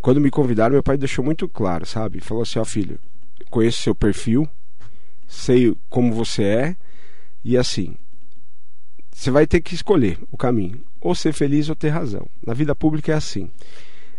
[0.00, 2.20] quando me convidaram, meu pai deixou muito claro, sabe?
[2.20, 2.98] Falou assim, ó filho,
[3.50, 4.48] conheço seu perfil,
[5.26, 6.76] sei como você é
[7.44, 7.96] e assim,
[9.12, 12.28] você vai ter que escolher o caminho, ou ser feliz ou ter razão.
[12.46, 13.50] Na vida pública é assim.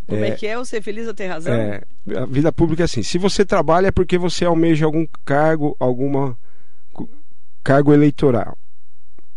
[0.06, 1.54] Como é, é que é o ser feliz ou ter razão?
[1.54, 1.84] É,
[2.18, 3.04] a vida pública é assim.
[3.04, 6.38] Se você trabalha é porque você almeja algum cargo, alguma
[7.64, 8.58] cargo eleitoral,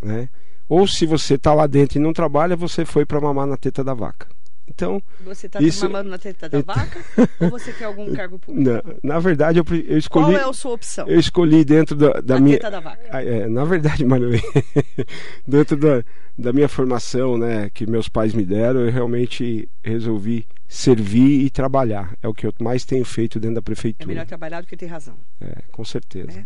[0.03, 0.29] né?
[0.69, 3.85] Ou se você está lá dentro e não trabalha, você foi para mamar na teta
[3.85, 4.27] da vaca.
[4.67, 5.85] Então, você está isso...
[5.85, 7.05] mamando na teta da vaca
[7.41, 8.71] ou você quer algum cargo público?
[9.03, 10.27] Na, na verdade, eu, eu, escolhi.
[10.27, 11.07] Qual é a sua opção?
[11.09, 12.57] Eu escolhi dentro da, da a minha.
[12.57, 13.03] Teta da vaca.
[13.11, 14.41] Ah, é, na verdade, Manuel,
[15.47, 16.05] dentro da,
[16.38, 22.17] da minha formação, né, que meus pais me deram, eu realmente resolvi servir e trabalhar.
[22.23, 24.05] É o que eu mais tenho feito dentro da prefeitura.
[24.05, 25.19] É melhor trabalhar do que ter razão.
[25.41, 26.38] É, com certeza.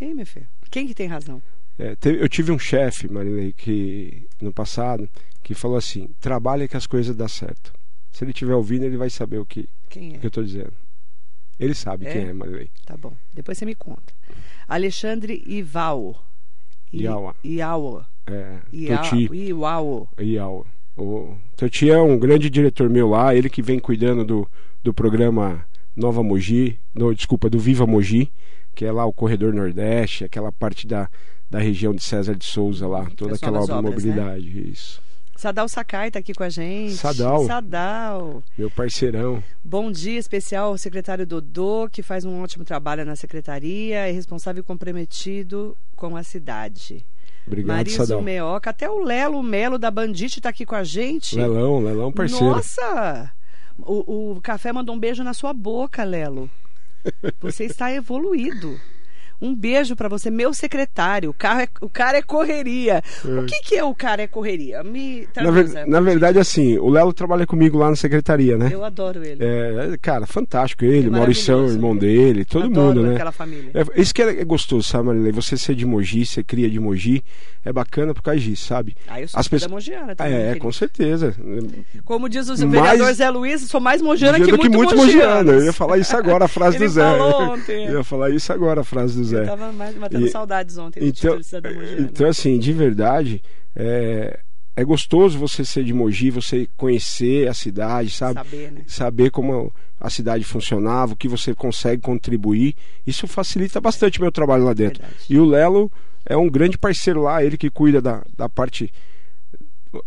[0.00, 0.04] É.
[0.04, 1.40] Ei, meu filho, quem que tem razão?
[1.78, 5.08] É, teve, eu tive um chefe, Marilei, que no passado,
[5.42, 7.72] que falou assim: trabalha que as coisas dão certo.
[8.10, 10.18] Se ele estiver ouvindo, ele vai saber o que, quem é?
[10.18, 10.72] que eu estou dizendo.
[11.58, 12.12] Ele sabe é?
[12.12, 12.70] quem é, Marilei.
[12.84, 13.14] Tá bom.
[13.32, 14.14] Depois você me conta.
[14.68, 16.22] Alexandre Ival.
[16.92, 17.34] Iaua.
[17.44, 18.06] Iaua.
[18.26, 18.58] É.
[18.72, 19.34] Iau.
[19.34, 20.08] Iau.
[20.20, 20.66] Iau.
[20.96, 24.50] O Toti é um grande diretor meu lá, ele que vem cuidando do,
[24.82, 28.32] do programa Nova Mogi, no, desculpa, do Viva Mogi,
[28.76, 31.08] que é lá o Corredor Nordeste, aquela parte da,
[31.50, 34.68] da região de César de Souza lá, toda aquela obra de mobilidade, né?
[34.68, 35.02] isso.
[35.34, 36.94] Sadal Sakai está aqui com a gente.
[36.94, 37.46] Sadal.
[37.46, 38.42] Sadal.
[38.56, 39.42] Meu parceirão.
[39.64, 44.60] Bom dia especial ao secretário Dodô, que faz um ótimo trabalho na secretaria, é responsável
[44.60, 47.04] e comprometido com a cidade.
[47.46, 48.22] Obrigado, Sadal.
[48.22, 51.36] Meoca, até o Lelo Melo da Bandite está aqui com a gente.
[51.36, 52.44] Lelão, Lelão parceiro.
[52.44, 53.32] Nossa!
[53.78, 56.50] O, o café mandou um beijo na sua boca, Lelo.
[57.40, 58.80] Você está evoluído.
[59.40, 61.30] Um beijo para você, meu secretário.
[61.30, 63.02] O, carro é, o cara é correria.
[63.24, 63.40] É.
[63.40, 64.82] O que, que é o cara é correria?
[64.82, 68.70] Me na, ver, na verdade, assim, o Lelo trabalha comigo lá na secretaria, né?
[68.72, 69.44] Eu adoro ele.
[69.44, 73.14] É, é cara, fantástico ele, é Maurição, irmão dele, todo adoro mundo, né?
[73.14, 73.70] aquela família.
[73.74, 75.32] É, isso que é, gostoso, sabe, Marilei?
[75.32, 77.22] Você ser de Mogi, você cria de Mogi,
[77.64, 78.96] é bacana por causa disso, sabe?
[79.08, 79.70] Ah, eu sou As pessoas...
[79.70, 80.34] mogiana também.
[80.34, 81.34] É, com certeza.
[82.04, 83.16] Como diz o vereador mais...
[83.16, 85.52] Zé Luiz, sou mais mogiana que, que muito mogiana.
[85.52, 87.04] Eu ia falar isso agora, a frase do Zé.
[87.04, 87.86] Ontem.
[87.86, 91.06] Eu ia falar isso agora, a frase do Eu tava mais matando e, saudades ontem.
[91.06, 91.38] Então,
[91.98, 93.42] então assim, de verdade,
[93.74, 94.40] é,
[94.76, 98.34] é gostoso você ser de Mogi, você conhecer a cidade, sabe?
[98.34, 98.82] Saber, né?
[98.86, 102.74] Saber como a cidade funcionava, o que você consegue contribuir.
[103.06, 105.00] Isso facilita bastante meu trabalho lá dentro.
[105.00, 105.24] Verdade.
[105.28, 105.90] E o Lelo
[106.26, 108.92] é um grande parceiro lá, ele que cuida da, da parte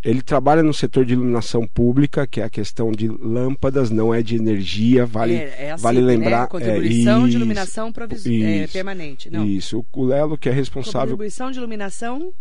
[0.03, 4.21] ele trabalha no setor de iluminação pública, que é a questão de lâmpadas, não é
[4.21, 6.41] de energia, vale, é, é assim, vale lembrar.
[6.41, 6.47] Né?
[6.47, 8.25] Contribuição é, de iluminação provis...
[8.25, 9.29] É, isso, é, permanente.
[9.29, 9.45] Não.
[9.45, 11.09] Isso, o Lelo que é responsável.
[11.09, 12.33] Contribuição de iluminação.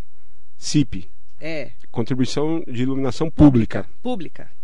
[0.57, 1.09] CIP.
[1.41, 1.71] É.
[1.91, 3.87] Contribuição de iluminação pública.
[4.03, 4.45] Pública.
[4.49, 4.59] pública.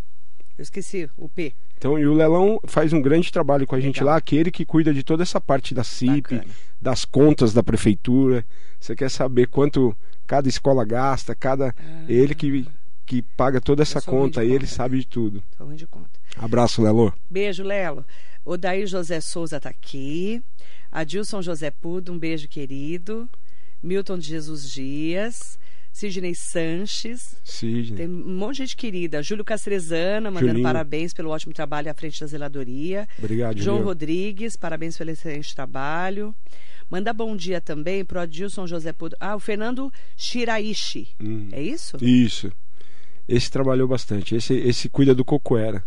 [0.56, 1.52] Eu esqueci, o P.
[1.76, 4.12] Então, e o Lelão faz um grande trabalho com a gente Legal.
[4.12, 6.44] lá, aquele que cuida de toda essa parte da CIP, Bacana.
[6.80, 8.44] das contas da prefeitura.
[8.78, 11.74] Você quer saber quanto cada escola gasta, cada.
[11.78, 12.04] Ah.
[12.08, 12.66] Ele que,
[13.06, 15.42] que paga toda essa conta ele sabe de tudo.
[15.56, 16.18] Sou ruim de conta.
[16.36, 17.12] Abraço, Lelo.
[17.30, 18.04] Beijo, Lelo.
[18.44, 20.42] O Daí José Souza está aqui.
[20.92, 23.28] Adilson José Pudo, um beijo querido.
[23.82, 25.58] Milton de Jesus Dias.
[25.92, 27.36] Sidney Sanches.
[27.44, 27.96] Sidney.
[27.96, 29.22] Tem um monte de gente querida.
[29.22, 30.64] Júlio Castrezana, mandando Julinho.
[30.64, 33.06] parabéns pelo ótimo trabalho à frente da zeladoria.
[33.16, 33.82] Obrigado, João.
[33.82, 36.34] Rodrigues, parabéns pelo excelente trabalho.
[36.90, 39.16] Manda bom dia também para o Adilson José Pudo.
[39.18, 41.08] Ah, o Fernando Shiraishi.
[41.20, 41.48] Hum.
[41.52, 41.96] É isso?
[42.00, 42.52] Isso.
[43.28, 44.34] Esse trabalhou bastante.
[44.34, 45.82] Esse, esse cuida do Cocoera.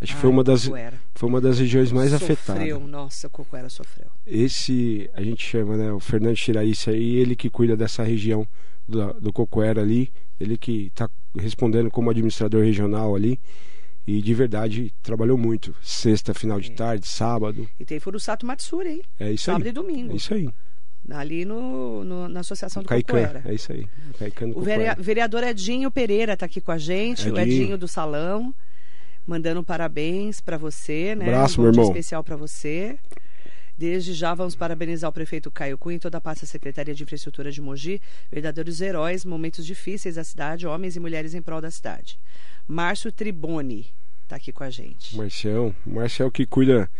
[0.00, 0.70] Acho que foi uma das
[1.14, 2.34] foi uma das regiões mais sofreu.
[2.34, 2.88] afetadas.
[2.88, 4.06] Nossa, o Cocoera sofreu.
[4.24, 8.46] Esse a gente chama, né, o Fernando Shiraishi aí, ele que cuida dessa região
[8.86, 13.40] do, do Cocoera ali, ele que está respondendo como administrador regional ali.
[14.10, 15.74] E de verdade trabalhou muito.
[15.82, 16.74] Sexta, final de É.
[16.74, 17.68] tarde, sábado.
[17.78, 19.02] E tem Furusato Matsuri, hein?
[19.20, 19.68] É isso Sábado aí.
[19.68, 20.12] e domingo.
[20.12, 20.48] É isso aí.
[21.10, 23.12] Ali no, no- na Associação do Caican.
[23.18, 23.42] Cocoera.
[23.44, 23.82] É isso aí.
[23.84, 24.94] O verea- Cocoera.
[25.02, 27.62] vereador Edinho Pereira está aqui com a gente, o Edinho.
[27.62, 28.54] Edinho do Salão,
[29.26, 31.26] mandando parabéns para você, né?
[31.26, 31.86] Abraço, um meu irmão.
[31.88, 32.98] especial para você.
[33.76, 37.02] Desde já vamos parabenizar o prefeito Caio Cunha e toda a pasta da Secretaria de
[37.04, 38.00] Infraestrutura de Mogi,
[38.32, 42.18] verdadeiros heróis, momentos difíceis da cidade, homens e mulheres em prol da cidade.
[42.68, 43.86] Márcio Triboni
[44.22, 45.16] está aqui com a gente.
[45.16, 45.74] Marcião.
[45.86, 46.90] O Marcial que cuida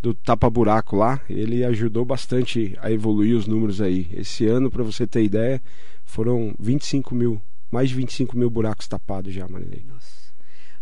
[0.00, 4.08] do tapa-buraco lá, ele ajudou bastante a evoluir os números aí.
[4.12, 5.62] Esse ano, para você ter ideia,
[6.04, 7.40] foram 25 mil,
[7.70, 9.84] mais de 25 mil buracos tapados já, Marilei.
[9.86, 10.24] Nossa.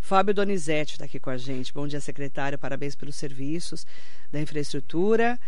[0.00, 1.72] Fábio Donizete está aqui com a gente.
[1.72, 2.58] Bom dia, secretário.
[2.58, 3.84] Parabéns pelos serviços
[4.30, 5.38] da infraestrutura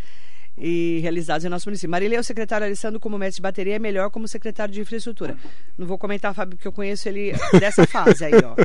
[0.57, 1.89] e realizados em nosso município.
[1.89, 5.37] Marilei, o secretário Alessandro, como mestre de bateria, é melhor como secretário de infraestrutura.
[5.77, 8.55] Não vou comentar, Fábio, porque eu conheço ele dessa fase aí, ó.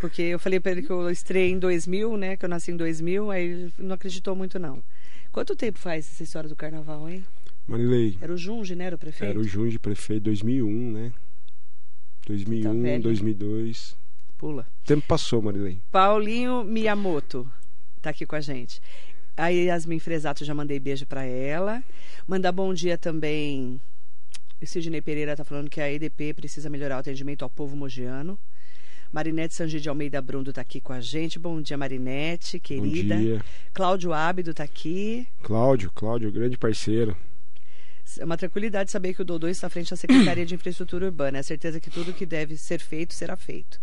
[0.00, 2.36] Porque eu falei para ele que eu estreiei em 2000, né?
[2.36, 4.82] Que eu nasci em 2000, aí ele não acreditou muito, não.
[5.32, 7.24] Quanto tempo faz essa história do carnaval, hein?
[7.66, 8.16] Marilei.
[8.20, 8.84] Era o Junge, né?
[8.84, 9.30] Era o prefeito?
[9.30, 11.12] Era o Junge, prefeito, 2001, né?
[12.26, 13.96] 2001, tá 2002.
[14.36, 14.66] Pula.
[14.82, 15.80] O tempo passou, Marilei.
[15.90, 17.50] Paulinho Miyamoto
[18.02, 18.80] tá aqui com a gente.
[19.36, 21.82] A Yasmin Fresato já mandei beijo para ela.
[22.26, 23.80] Mandar bom dia também.
[24.62, 28.38] O Sidney Pereira tá falando que a EDP precisa melhorar o atendimento ao povo mogiano.
[29.12, 31.38] Marinete Sanji de Almeida Brundo está aqui com a gente.
[31.38, 33.14] Bom dia, Marinete, querida.
[33.14, 33.44] Bom dia.
[33.74, 35.28] Cláudio Ábido está aqui.
[35.42, 37.16] Cláudio, Cláudio, grande parceiro.
[38.18, 41.38] É uma tranquilidade saber que o Dodô está à frente da Secretaria de Infraestrutura Urbana.
[41.38, 43.80] É a certeza que tudo que deve ser feito será feito.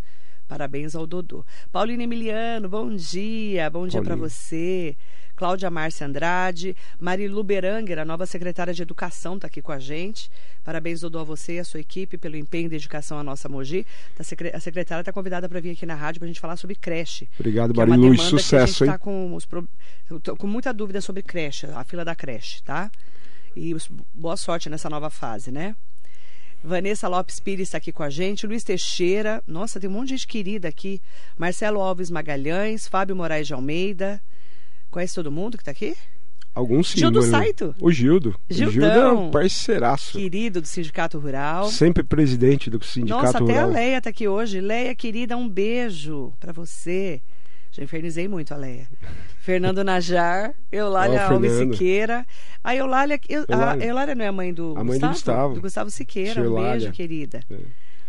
[0.47, 1.45] Parabéns ao Dodô.
[1.71, 3.69] Paulina Emiliano, bom dia.
[3.69, 4.95] Bom dia para você.
[5.35, 10.29] Cláudia Márcia Andrade, Marilu Beranger, a nova secretária de Educação, está aqui com a gente.
[10.63, 13.85] Parabéns, Dodô, a você e a sua equipe pelo empenho e dedicação à nossa Mogi.
[14.19, 17.27] A secretária está convidada para vir aqui na rádio para a gente falar sobre creche.
[17.39, 18.91] Obrigado, é Marilu, é sucesso, hein?
[18.91, 19.67] Tá com, os pro...
[20.37, 22.91] com muita dúvida sobre creche, a fila da creche, tá?
[23.55, 23.75] E
[24.13, 25.75] boa sorte nessa nova fase, né?
[26.63, 30.13] Vanessa Lopes Pires está aqui com a gente, Luiz Teixeira, nossa, tem um monte de
[30.15, 31.01] gente querida aqui.
[31.37, 34.21] Marcelo Alves Magalhães, Fábio Moraes de Almeida,
[34.93, 35.97] Conhece todo mundo que está aqui?
[36.53, 36.99] Alguns sim.
[36.99, 37.73] Gildo Saito.
[37.81, 38.35] O Gildo.
[38.47, 40.19] Gildão, o Gildo é um parceiraço.
[40.19, 41.67] Querido do Sindicato Rural.
[41.67, 43.55] Sempre presidente do Sindicato Nossa, Rural.
[43.55, 44.61] Nossa, até a Leia está aqui hoje.
[44.61, 47.23] Leia, querida, um beijo para você.
[47.71, 48.87] Já infernizei muito a Leia.
[49.39, 52.23] Fernando Najar, Eulália oh, Alves Siqueira.
[52.63, 53.83] A Eulália, Eulália.
[53.83, 55.09] A Eulália não é a mãe do a mãe Gustavo?
[55.09, 55.53] do Gustavo.
[55.55, 56.47] Do Gustavo Siqueira.
[56.47, 57.39] Um beijo, querida.
[57.49, 57.57] É.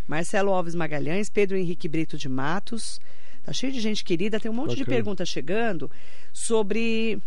[0.06, 3.00] Marcelo Alves Magalhães, Pedro Henrique Brito de Matos.
[3.44, 4.40] Tá cheio de gente querida.
[4.40, 4.84] Tem um monte Bacana.
[4.84, 5.90] de perguntas chegando
[6.32, 7.20] sobre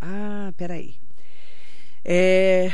[0.00, 0.96] ah, peraí.
[2.04, 2.72] É,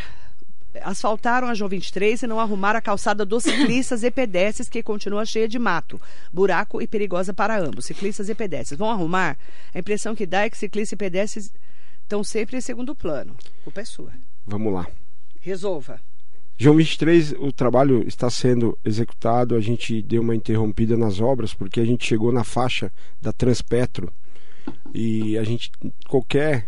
[0.83, 5.27] asfaltaram a João 23 e não arrumaram a calçada dos ciclistas e pedestres, que continua
[5.27, 6.01] cheia de mato,
[6.33, 8.79] buraco e perigosa para ambos, ciclistas e pedestres.
[8.79, 9.37] Vão arrumar?
[9.75, 11.53] A impressão que dá é que ciclistas e pedestres
[12.03, 13.37] estão sempre em segundo plano.
[13.61, 14.13] A culpa é sua.
[14.47, 14.87] Vamos lá.
[15.41, 16.01] Resolva.
[16.61, 19.55] João 23, o trabalho está sendo executado.
[19.55, 22.93] A gente deu uma interrompida nas obras porque a gente chegou na faixa
[23.23, 24.13] da Transpetro
[24.93, 25.71] e a gente
[26.09, 26.67] qualquer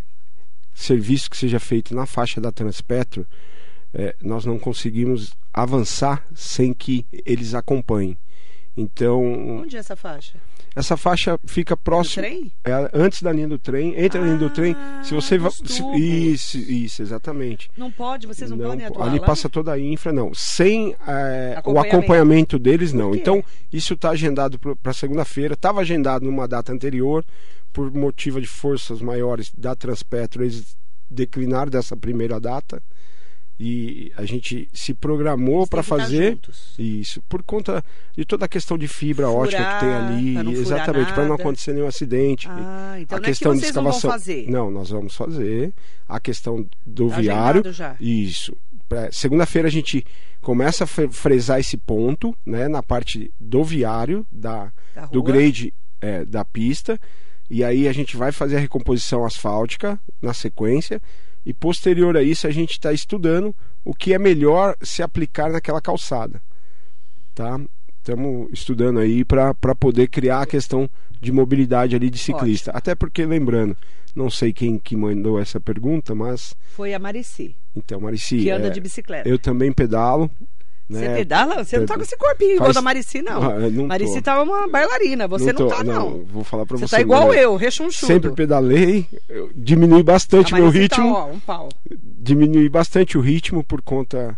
[0.73, 3.27] serviço que seja feito na faixa da Transpetro,
[3.93, 8.17] é, nós não conseguimos avançar sem que eles acompanhem.
[8.75, 9.59] Então.
[9.61, 10.37] Onde é essa faixa?
[10.73, 12.23] Essa faixa fica próximo.
[12.23, 12.51] trem?
[12.63, 13.93] É, antes da linha do trem.
[13.97, 14.75] Entre ah, a linha do trem.
[15.03, 15.51] Se você vai.
[15.97, 17.69] Isso, isso, exatamente.
[17.75, 19.07] Não pode, vocês não, não podem atuar.
[19.07, 19.25] Ali lá?
[19.25, 20.33] passa toda a infra, não.
[20.33, 21.69] Sem é, acompanhamento.
[21.69, 23.13] o acompanhamento deles, não.
[23.13, 25.55] Então, isso está agendado para segunda-feira.
[25.55, 27.25] Estava agendado numa data anterior
[27.73, 30.77] por motivo de forças maiores da Transpetro, eles
[31.09, 32.81] declinaram dessa primeira data
[33.63, 36.39] e a gente se programou para fazer
[36.79, 37.85] isso por conta
[38.17, 41.71] de toda a questão de fibra Furar, ótica que tem ali, exatamente para não acontecer
[41.73, 42.47] nenhum acidente.
[42.49, 44.09] Ah, então a não questão é que de escavação.
[44.09, 44.49] Não, fazer.
[44.49, 45.71] não, nós vamos fazer
[46.09, 47.71] a questão do tá viário.
[47.71, 47.95] Já.
[48.01, 48.57] Isso.
[49.11, 50.03] Segunda-feira a gente
[50.41, 55.71] começa a fresar esse ponto, né, na parte do viário da, da do grade
[56.01, 56.99] é, da pista
[57.47, 60.99] e aí a gente vai fazer a recomposição asfáltica na sequência.
[61.45, 65.81] E posterior a isso a gente está estudando o que é melhor se aplicar naquela
[65.81, 66.41] calçada.
[67.33, 67.59] Tá?
[67.97, 72.71] Estamos estudando aí para poder criar a questão de mobilidade ali de ciclista.
[72.71, 72.77] Ótimo.
[72.77, 73.77] Até porque, lembrando,
[74.15, 76.55] não sei quem que mandou essa pergunta, mas.
[76.75, 77.55] Foi a Marici.
[77.75, 78.39] Então, Marici.
[78.39, 79.29] Que anda é, de bicicleta.
[79.29, 80.29] Eu também pedalo.
[80.91, 81.15] Você né?
[81.15, 81.63] pedala?
[81.63, 83.41] Você não tá com esse corpinho igual Faz- da Marici, não.
[83.41, 84.21] Ah, não Marici tô.
[84.21, 86.23] tá uma bailarina, você não, tô- tá, não.
[86.25, 86.95] Vou falar para Você você.
[86.97, 88.07] tá igual eu, rechonchudo.
[88.07, 89.07] Sempre pedalei,
[89.55, 91.13] diminui bastante meu Marici ritmo.
[91.13, 91.69] Tá, ó, um pau.
[92.03, 94.37] diminui bastante o ritmo por conta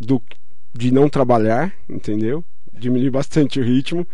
[0.00, 0.22] do
[0.74, 2.44] de não trabalhar, entendeu?
[2.72, 4.06] Diminui bastante o ritmo.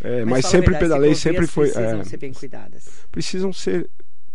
[0.00, 1.68] É, mas, a sempre verdade, pedalei, sempre foi.
[1.70, 2.84] Precisam é, ser bem cuidadas.
[3.10, 3.90] precisam ser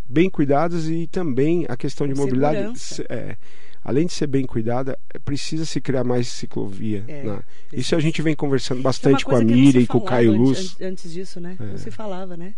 [0.05, 2.73] bem cuidadas e também a questão de mobilidade.
[3.09, 3.37] é,
[3.83, 7.03] além de ser bem cuidada, é, precisa se criar mais ciclovia.
[7.07, 7.39] É, né?
[7.71, 10.39] Isso a gente vem conversando uma bastante com a Miriam e com o Caio antes-
[10.41, 10.77] Luz.
[10.81, 11.55] an- Antes disso, né?
[11.59, 12.55] Não se falava, né?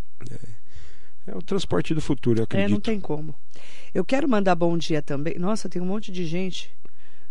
[1.28, 2.70] É o transporte do futuro, eu É, acredito.
[2.72, 3.34] não tem como.
[3.94, 5.40] Eu quero mandar bom dia também.
[5.40, 6.70] Nossa, tem um monte de gente.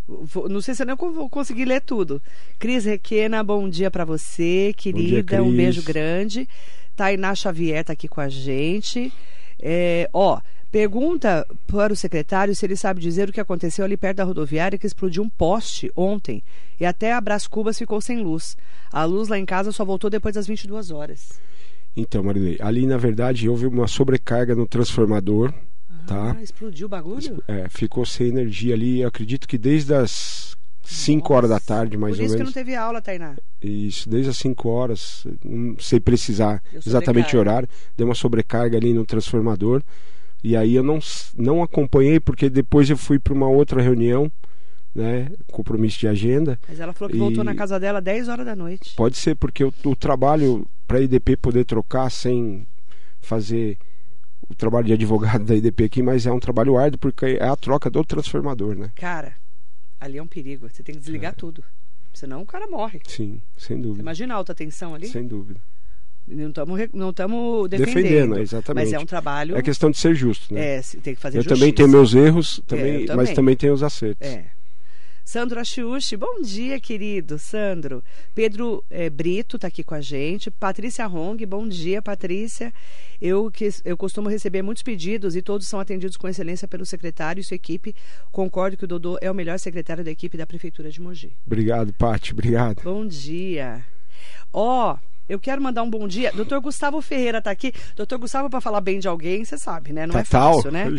[0.07, 2.21] Vou- não sei se eu nem vou conseguir ler tudo.
[2.59, 5.41] Cris Requena, bom dia para você, querida.
[5.43, 5.57] um Cris.
[5.57, 6.49] beijo grande.
[6.97, 9.13] Tainá Xavier tá aqui com a gente.
[9.61, 10.41] É, ó,
[10.75, 14.77] pergunta para o secretário se ele sabe dizer o que aconteceu ali perto da rodoviária
[14.77, 16.43] que explodiu um poste ontem
[16.81, 18.57] e até a Brás Cubas ficou sem luz.
[18.91, 21.41] A luz lá em casa só voltou depois das 22 horas.
[21.97, 25.55] Então, Marilei, ali na verdade houve uma sobrecarga no transformador.
[26.09, 26.35] Tá.
[26.37, 27.41] Ah, explodiu o bagulho?
[27.47, 32.23] É, ficou sem energia ali, acredito que desde as 5 horas da tarde, mais Por
[32.23, 32.53] ou isso que menos.
[32.53, 33.37] não teve aula, Tainá.
[33.63, 38.93] Isso, desde as 5 horas, não sei precisar exatamente o horário, deu uma sobrecarga ali
[38.93, 39.81] no transformador
[40.45, 40.99] E aí eu não,
[41.39, 44.31] não acompanhei, porque depois eu fui para uma outra reunião,
[44.95, 45.33] né?
[45.51, 46.61] Compromisso de agenda.
[46.69, 47.19] Mas ela falou que e...
[47.19, 48.95] voltou na casa dela 10 horas da noite.
[48.95, 52.69] Pode ser, porque o, o trabalho para a IDP poder trocar sem
[53.23, 53.79] fazer
[54.47, 57.57] o trabalho de advogado da IDP aqui, mas é um trabalho árduo porque é a
[57.57, 58.91] troca do transformador, né?
[58.97, 59.35] Cara,
[59.99, 60.69] ali é um perigo.
[60.69, 61.35] Você tem que desligar é.
[61.35, 61.65] tudo.
[62.13, 63.01] Senão o cara morre.
[63.09, 63.97] Sim, sem dúvida.
[63.97, 65.09] Você imagina a alta tensão ali?
[65.09, 65.59] Sem dúvida.
[66.27, 67.13] Não estamos não
[67.69, 67.69] defendendo.
[67.69, 68.85] Defendendo, exatamente.
[68.85, 69.57] Mas é um trabalho.
[69.57, 70.77] É questão de ser justo, né?
[70.77, 71.55] É, tem que fazer eu justiça.
[71.55, 73.17] também tenho meus erros, também, é, também.
[73.17, 74.27] mas também tenho os acertos.
[74.27, 74.47] É.
[75.25, 77.39] Sandro Achiuchi, bom dia, querido.
[77.39, 78.05] Sandro.
[78.35, 80.51] Pedro é, Brito está aqui com a gente.
[80.51, 82.73] Patrícia Rong, bom dia, Patrícia.
[83.21, 87.41] Eu, que, eu costumo receber muitos pedidos e todos são atendidos com excelência pelo secretário
[87.41, 87.95] e sua equipe.
[88.31, 91.33] Concordo que o Dodô é o melhor secretário da equipe da Prefeitura de Mogi.
[91.47, 92.33] Obrigado, Pati.
[92.33, 92.83] Obrigado.
[92.83, 93.83] Bom dia.
[94.53, 96.33] Ó, oh, eu quero mandar um bom dia.
[96.33, 97.73] Doutor Gustavo Ferreira está aqui.
[97.97, 100.07] Doutor Gustavo, para falar bem de alguém, você sabe, né?
[100.07, 100.53] Não Total.
[100.53, 100.97] é fácil, né?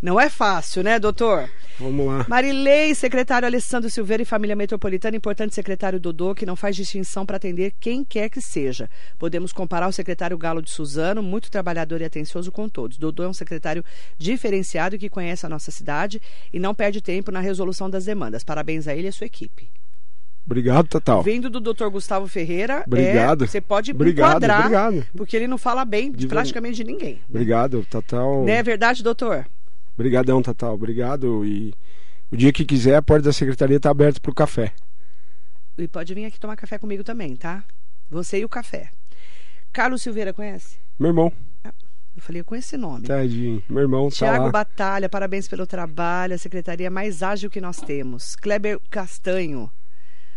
[0.00, 1.48] Não é fácil, né, doutor?
[1.78, 2.26] Vamos lá.
[2.28, 7.36] Marilei, secretário Alessandro Silveira e família metropolitana, importante secretário Dodô, que não faz distinção para
[7.36, 8.88] atender quem quer que seja.
[9.18, 12.96] Podemos comparar o secretário Galo de Suzano, muito trabalhador e atencioso com todos.
[12.96, 13.84] Dodô é um secretário
[14.16, 16.20] diferenciado que conhece a nossa cidade
[16.52, 18.42] e não perde tempo na resolução das demandas.
[18.42, 19.68] Parabéns a ele e a sua equipe.
[20.46, 21.22] Obrigado, Tatal.
[21.24, 21.88] Vindo do Dr.
[21.88, 23.44] Gustavo Ferreira, obrigado.
[23.44, 25.06] É, você pode obrigado, enquadrar, obrigado.
[25.16, 27.14] porque ele não fala bem de praticamente de ninguém.
[27.14, 27.20] Né?
[27.28, 28.44] Obrigado, Tatal.
[28.44, 29.44] Não é verdade, doutor?
[29.94, 30.74] Obrigadão, Tatal.
[30.74, 31.44] Obrigado.
[31.44, 31.74] E
[32.30, 34.72] o dia que quiser, a porta da secretaria está aberta para o café.
[35.76, 37.64] E pode vir aqui tomar café comigo também, tá?
[38.08, 38.90] Você e o café.
[39.72, 40.78] Carlos Silveira, conhece?
[40.98, 41.32] Meu irmão.
[41.64, 41.72] Ah,
[42.16, 43.06] eu falei com esse nome.
[43.06, 43.62] Tadinho.
[43.68, 44.50] Meu irmão tá Tiago lá.
[44.50, 46.34] Batalha, parabéns pelo trabalho.
[46.34, 48.36] A secretaria mais ágil que nós temos.
[48.36, 49.70] Kleber Castanho.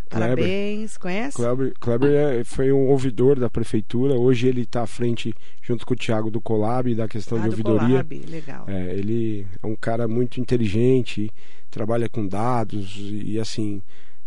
[0.09, 1.37] Parabéns, conhece?
[1.37, 4.15] Kleber, Kleber é, foi um ouvidor da prefeitura.
[4.15, 7.49] Hoje ele está à frente, junto com o Tiago do Colab, da questão ah, de
[7.49, 7.87] ouvidoria.
[7.87, 8.65] Colab, legal.
[8.67, 11.31] É, ele é um cara muito inteligente,
[11.69, 13.83] trabalha com dados e, assim,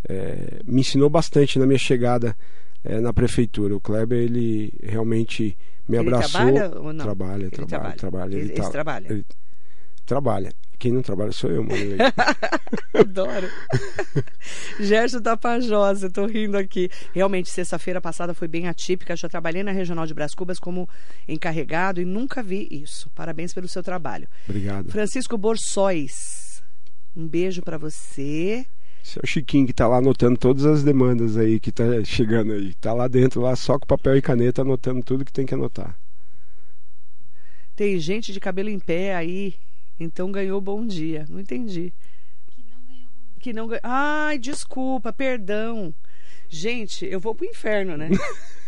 [0.08, 2.36] é, me ensinou bastante na minha chegada
[2.84, 3.74] é, na prefeitura.
[3.74, 5.56] O Kleber, ele realmente
[5.88, 6.40] me ele abraçou.
[6.40, 7.04] Trabalha ou não?
[7.04, 7.96] Trabalha, ele trabalha, trabalha.
[7.96, 8.34] trabalha.
[8.36, 9.06] Ele, ele, tá, trabalha.
[9.10, 9.26] Ele
[10.06, 10.52] trabalha.
[10.82, 11.78] Quem não trabalha sou eu, mano.
[12.92, 13.48] Adoro.
[14.80, 16.90] Gerson Tapajós, eu tô rindo aqui.
[17.14, 19.14] Realmente, sexta-feira passada foi bem atípica.
[19.14, 20.88] Já trabalhei na Regional de Brás Cubas como
[21.28, 23.08] encarregado e nunca vi isso.
[23.14, 24.26] Parabéns pelo seu trabalho.
[24.48, 24.90] Obrigado.
[24.90, 26.60] Francisco Borsóis,
[27.16, 28.66] um beijo para você.
[29.04, 32.54] Esse é o Chiquinho que tá lá anotando todas as demandas aí que tá chegando
[32.54, 32.74] aí.
[32.74, 35.96] Tá lá dentro, lá só com papel e caneta, anotando tudo que tem que anotar.
[37.76, 39.54] Tem gente de cabelo em pé aí
[40.02, 41.24] então ganhou bom dia.
[41.28, 41.92] Não entendi.
[42.50, 43.40] Que não ganhou bom dia.
[43.40, 43.80] Que não ganhou.
[43.84, 45.94] Ai, desculpa, perdão.
[46.48, 48.10] Gente, eu vou pro inferno, né?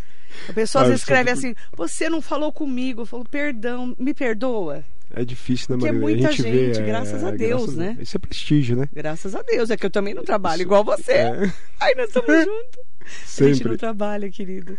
[0.49, 3.03] A pessoa ah, escreve assim: Você não falou comigo.
[3.03, 4.85] Eu falo, perdão, me perdoa.
[5.16, 5.99] É difícil, né, Porque Maria?
[5.99, 7.97] é muita a gente, gente, vê, graças é, a Deus, graças né?
[8.01, 8.88] Isso é prestígio, né?
[8.92, 11.12] Graças a Deus, é que eu também não trabalho Isso, igual você.
[11.12, 11.53] É.
[11.79, 12.85] Aí nós estamos juntos.
[13.24, 13.50] Sempre.
[13.50, 14.76] A gente não trabalha, querido.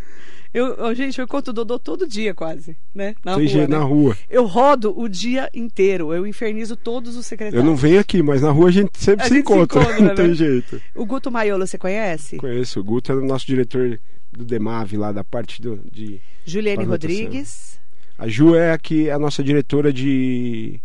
[0.53, 3.13] Eu, eu, gente, eu conto Dodô todo dia quase, né?
[3.25, 3.67] Na Tem rua, né?
[3.67, 4.17] na rua.
[4.29, 7.61] Eu rodo o dia inteiro, eu infernizo todos os secretários.
[7.61, 9.87] Eu não venho aqui, mas na rua a gente sempre a se, gente encontra, se
[9.89, 10.33] encontra não tem né?
[10.33, 10.81] jeito.
[10.95, 12.37] O Guto Maiolo, você conhece?
[12.37, 13.99] Conheço, o Guto é o nosso diretor
[14.31, 16.21] do DEMAV lá, da parte do, de...
[16.45, 17.77] Juliane Rodrigues.
[18.17, 20.79] A Ju é aqui a nossa diretora de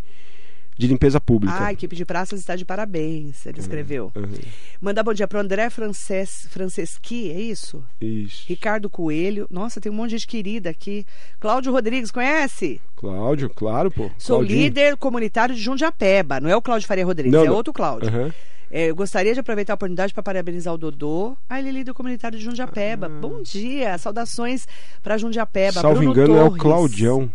[0.81, 1.55] de limpeza pública.
[1.55, 4.11] Ah, a equipe de praças está de parabéns, ele escreveu.
[4.17, 4.33] Uhum.
[4.81, 7.85] Manda bom dia para o André Frances, Franceschi, é isso?
[8.01, 8.47] Isso.
[8.49, 9.47] Ricardo Coelho.
[9.51, 11.05] Nossa, tem um monte de gente querida aqui.
[11.39, 12.81] Cláudio Rodrigues, conhece?
[12.97, 14.11] Cláudio, claro, pô.
[14.17, 14.59] Sou Claudinho.
[14.59, 16.41] líder comunitário de Jundiapeba.
[16.41, 17.55] Não é o Cláudio Faria Rodrigues, não, é não.
[17.55, 18.11] outro Cláudio.
[18.11, 18.33] Uhum.
[18.71, 21.37] É, eu gostaria de aproveitar a oportunidade para parabenizar o Dodô.
[21.47, 23.07] Ah, ele é líder comunitário de Jundiapeba.
[23.07, 23.21] Ah.
[23.21, 24.67] Bom dia, saudações
[25.03, 25.81] para Jundiapeba.
[25.81, 26.53] Salvo Bruno engano, Torres.
[26.53, 27.31] é o Claudião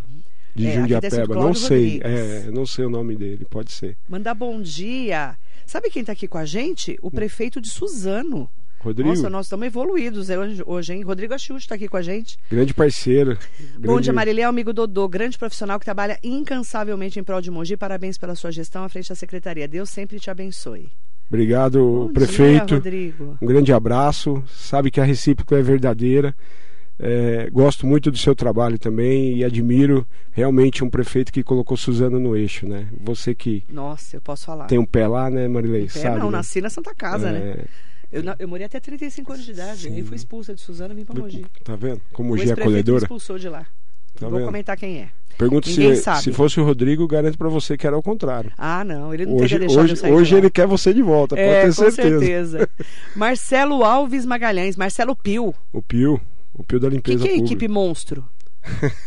[0.56, 1.36] de É, o Jundiapeba.
[1.36, 3.98] Não sei, é, não sei o nome dele, pode ser.
[4.08, 5.36] Mandar bom dia.
[5.66, 6.98] Sabe quem está aqui com a gente?
[7.02, 8.50] O prefeito de Suzano.
[8.80, 10.28] Rodrigo, Nossa, nós estamos evoluídos
[10.64, 11.02] hoje, hein?
[11.02, 12.38] Rodrigo Axux está aqui com a gente.
[12.52, 13.36] grande parceiro.
[13.78, 17.76] Bom grande- dia, Marilé, amigo Dodô, grande profissional que trabalha incansavelmente em prol de Mogi.
[17.76, 19.68] Parabéns pela sua gestão à frente da secretaria.
[19.68, 20.92] Deus sempre te abençoe.
[21.28, 22.66] Obrigado, Bom prefeito.
[22.68, 23.38] dia, Rodrigo.
[23.42, 24.44] Um grande abraço.
[24.48, 26.36] Sabe que a recíproca é verdadeira.
[26.98, 32.20] É, gosto muito do seu trabalho também e admiro realmente um prefeito que colocou Suzano
[32.20, 32.88] no eixo, né?
[33.04, 34.66] Você que Nossa, eu posso falar.
[34.68, 35.84] tem um pé lá, né, Marilei?
[35.88, 36.38] Pé, Sabe, não, né?
[36.38, 37.40] nasci na Santa Casa, né?
[37.40, 37.66] É,
[38.12, 39.82] Eu, na- eu morei até 35 anos de idade.
[39.82, 39.96] Sim.
[39.96, 41.46] Aí fui expulsa de Suzano e vim para Mogi.
[41.66, 42.00] Tá vendo?
[42.14, 43.04] Como O Mogi é me acolhedora.
[43.04, 43.66] expulsou de lá.
[44.18, 44.46] Tá vou vendo?
[44.46, 45.10] comentar quem é.
[45.38, 46.22] Pergunto Ninguém se, sabe.
[46.22, 48.54] se fosse o Rodrigo, garanto pra você que era o contrário.
[48.58, 51.02] Ah, não, ele não Hoje, teria deixado eu hoje, sair hoje ele quer você de
[51.02, 52.20] volta, É, pode ter com certeza.
[52.60, 52.70] certeza.
[53.14, 55.54] Marcelo Alves Magalhães, Marcelo Pio.
[55.74, 56.22] O Pio,
[56.56, 57.46] o Pio da O que, limpeza que é pública.
[57.54, 58.26] equipe monstro?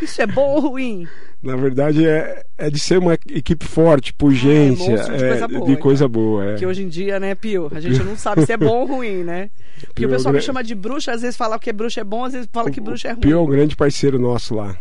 [0.00, 1.06] Isso é bom ou ruim?
[1.42, 5.66] Na verdade, é, é de ser uma equipe forte, pujança, Ah, é de coisa boa,
[5.66, 5.82] de então.
[5.82, 6.44] coisa boa.
[6.52, 6.54] é.
[6.56, 7.68] Que hoje em dia, né, Pio?
[7.74, 9.50] A gente não sabe se é bom ou ruim, né?
[9.80, 12.00] Porque Pio o é pessoal me gra- chama de bruxa, às vezes fala que bruxa
[12.00, 13.20] é bom, às vezes fala que bruxa é ruim.
[13.20, 14.74] Pio é um grande parceiro nosso lá.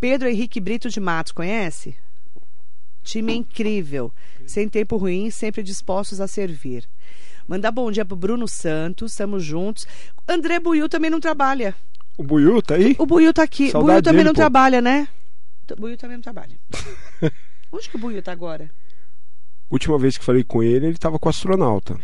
[0.00, 1.94] Pedro Henrique Brito de Matos, conhece?
[3.04, 4.12] Time incrível,
[4.46, 6.84] sem tempo ruim, sempre dispostos a servir.
[7.52, 9.86] Mandar bom dia pro Bruno Santos, estamos juntos.
[10.26, 11.74] André Buiu também não trabalha.
[12.16, 12.96] O Buiu tá aí?
[12.98, 13.64] O Buiu tá aqui.
[13.68, 14.40] O Saudade Buiu também dele, não pô.
[14.40, 15.06] trabalha, né?
[15.70, 16.58] O Buiu também não trabalha.
[17.70, 18.70] Onde que o Buiu tá agora?
[19.70, 21.98] Última vez que falei com ele, ele tava com o astronauta.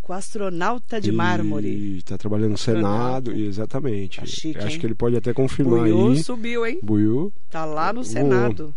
[0.00, 1.68] Com o astronauta de mármore.
[1.98, 2.56] E tá trabalhando no.
[2.56, 4.20] Senado, exatamente.
[4.20, 4.80] Tá chique, Acho hein?
[4.80, 6.24] que ele pode até confirmar Buiu aí.
[6.24, 6.80] subiu, hein?
[6.82, 8.02] Buiu, Tá lá no.
[8.04, 8.74] Senado.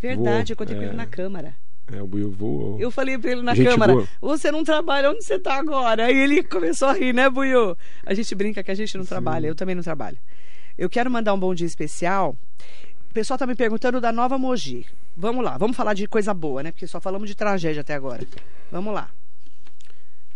[0.00, 0.96] Verdade, eu Voou, contei com ele é.
[0.96, 1.56] na Câmara.
[1.92, 2.80] É, o Buiu voou.
[2.80, 6.06] Eu falei pra ele na Gente Câmara, você não trabalha, onde você tá agora?
[6.06, 7.76] Aí ele começou a rir, né, Buiu?
[8.04, 10.18] A gente brinca que a gente não trabalha, eu também não trabalho.
[10.78, 12.36] Eu quero mandar um bom dia especial.
[13.10, 14.86] O pessoal tá me perguntando da Nova Mogi.
[15.16, 16.72] Vamos lá, vamos falar de coisa boa, né?
[16.72, 18.26] Porque só falamos de tragédia até agora.
[18.72, 19.10] Vamos lá.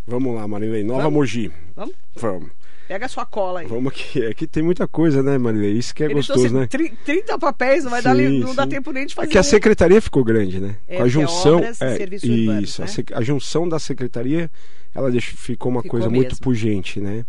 [0.07, 0.83] Vamos lá, Marilei.
[0.83, 1.13] Nova Vamos?
[1.13, 1.51] Mogi.
[1.75, 1.95] Vamos?
[2.15, 2.58] Vamos.
[2.89, 3.67] Pega a sua cola aí.
[3.67, 4.25] Vamos aqui.
[4.25, 5.73] Aqui tem muita coisa, né, Marilei?
[5.73, 6.65] Isso que é Ele gostoso, né?
[6.65, 9.27] tri- 30 papéis, não vai dar, Sim, não dá tempo nem de É fazer.
[9.29, 10.75] que a secretaria ficou grande, né?
[10.87, 11.57] É, Com a é junção.
[11.57, 12.23] obras urbanos,
[12.69, 12.91] isso, a né?
[13.13, 14.49] a junção da secretaria,
[14.95, 16.41] ela deixou- ficou uma Ficou coisa muito mesmo.
[16.41, 17.25] pungente, né?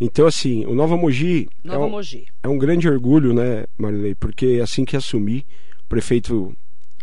[0.00, 2.26] Então, assim, o Nova Mogi é Nova um, Mogi.
[2.42, 4.14] é um grande orgulho, né, Marilei?
[4.16, 5.46] Porque assim que assumi,
[5.84, 6.52] o prefeito.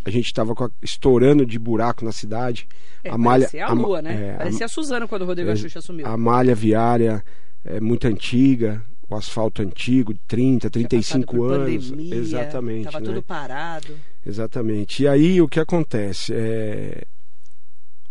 [0.06, 2.68] A gente estava estourando de buraco na cidade.
[3.01, 3.43] É, a malha.
[3.45, 4.14] parecia a a lua, né?
[4.14, 6.06] é, a- parecia a Suzana quando o Rodrigo é, Axuxa assumiu.
[6.06, 7.24] a malha viária
[7.64, 11.89] é muito antiga, o asfalto antigo, 30, Tinha 35 passado por anos.
[11.89, 12.84] pandemia, Exatamente.
[12.86, 13.05] Tava né?
[13.05, 13.95] tudo parado.
[14.26, 15.03] Exatamente.
[15.03, 16.34] E aí o que acontece?
[16.34, 17.03] É...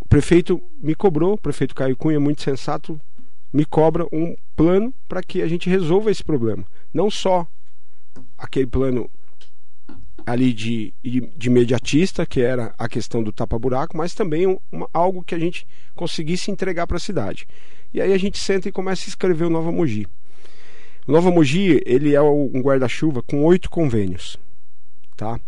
[0.00, 3.00] O prefeito me cobrou, o prefeito Caio Cunha, muito sensato,
[3.52, 6.64] me cobra um plano para que a gente resolva esse problema.
[6.92, 7.46] Não só
[8.36, 9.10] aquele plano
[10.26, 15.22] ali de, de imediatista, que era a questão do tapa-buraco, mas também um- uma- algo
[15.22, 17.46] que a gente conseguisse entregar para a cidade.
[17.92, 20.06] E aí a gente senta e começa a escrever o Nova Mogi.
[21.06, 24.38] O Nova Mogi, ele é um guarda-chuva com oito convênios,
[25.16, 25.38] tá?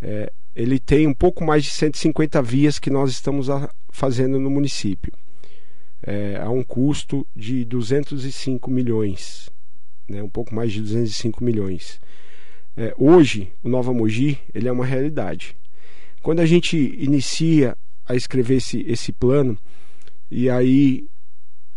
[0.00, 4.48] É, ele tem um pouco mais de 150 vias que nós estamos a- fazendo no
[4.50, 5.12] município.
[6.06, 9.48] É, a um custo de 205 milhões,
[10.08, 10.22] né?
[10.22, 11.98] um pouco mais de 205 milhões.
[12.76, 15.56] É, hoje, o Nova Mogi ele é uma realidade.
[16.22, 19.56] Quando a gente inicia a escrever esse, esse plano,
[20.30, 21.06] e aí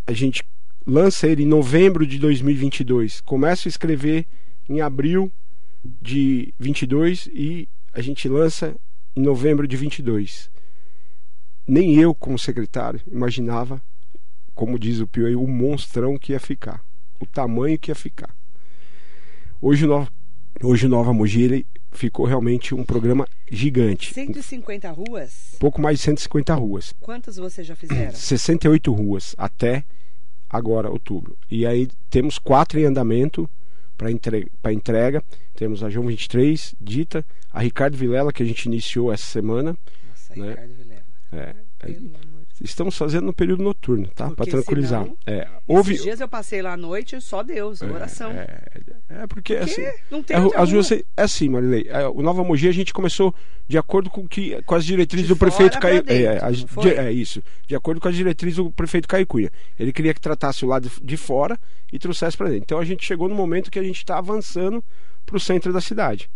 [0.07, 0.43] a gente
[0.85, 4.25] lança ele em novembro de 2022, começa a escrever
[4.67, 5.31] em abril
[6.01, 8.75] de 22 e a gente lança
[9.15, 10.49] em novembro de 22.
[11.67, 13.81] Nem eu, como secretário, imaginava,
[14.55, 16.83] como diz o Pio aí, o monstrão que ia ficar,
[17.19, 18.33] o tamanho que ia ficar.
[19.61, 20.09] Hoje o Nova,
[20.63, 24.13] hoje o Nova Mogi ele ficou realmente um programa gigante.
[24.13, 25.55] 150 ruas?
[25.59, 26.93] pouco mais de 150 ruas.
[26.99, 28.11] Quantas vocês já fizeram?
[28.15, 29.83] 68 ruas até
[30.49, 31.37] agora, outubro.
[31.49, 33.49] E aí temos quatro em andamento
[33.97, 35.23] para entre, pra entrega.
[35.55, 39.75] Temos a João 23, Dita, a Ricardo Vilela, que a gente iniciou essa semana.
[40.09, 40.49] Nossa, né?
[40.49, 41.03] Ricardo Vilela.
[41.33, 44.29] É, Pelo amor de estamos fazendo no período noturno, tá?
[44.31, 45.03] Para tranquilizar.
[45.03, 45.93] senão- É, houve.
[45.93, 48.31] Esses dias eu passei lá à noite, só Deus, oração.
[48.31, 48.59] É,
[49.09, 49.85] é porque, Porque assim.
[50.11, 50.65] não tem É, as rua.
[50.65, 51.87] ruas, é assim, Marilei.
[51.89, 53.33] é, o Nova Mogi a gente começou
[53.67, 56.03] de acordo com, que, com as diretrizes De do prefeito Caio.
[56.07, 57.41] É, de- é isso.
[57.67, 59.51] De acordo com as diretrizes do prefeito Caio Cunha.
[59.79, 61.57] Ele queria que tratasse o lado de fora
[61.91, 62.63] e trouxesse para dentro.
[62.63, 64.83] Então a gente chegou no momento que a gente está avançando
[65.25, 66.29] para o centro da cidade.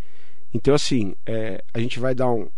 [0.54, 2.50] Então, assim, é, a gente vai dar um,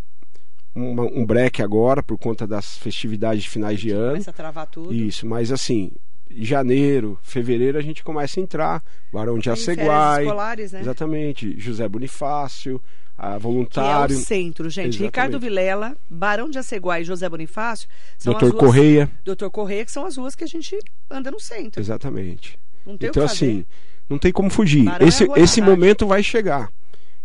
[0.74, 4.12] uma- um break agora por conta das festividades de finais de ano.
[4.12, 4.92] Começa a travar tudo.
[4.92, 5.92] Isso, mas assim,
[6.30, 8.82] janeiro, fevereiro a gente começa a entrar.
[9.12, 10.24] Barão de Aceguai.
[10.24, 10.80] escolares, né?
[10.80, 11.58] Exatamente.
[11.58, 12.80] José Bonifácio,
[13.16, 14.88] a Que é o voluntário, centro, gente.
[14.88, 15.04] Exatamente.
[15.04, 18.44] Ricardo Vilela, Barão de Aceguai e José Bonifácio são Dr.
[18.46, 18.60] as ruas...
[18.64, 19.10] Correia.
[19.24, 20.76] Doutor Correia, que são as ruas que a gente
[21.10, 21.80] anda no centro.
[21.80, 22.58] Exatamente.
[22.84, 23.44] Não tem Então, o que fazer.
[23.46, 23.66] assim,
[24.10, 24.84] não tem como fugir.
[24.84, 26.70] Barão é Esse, rua esse momento vai chegar.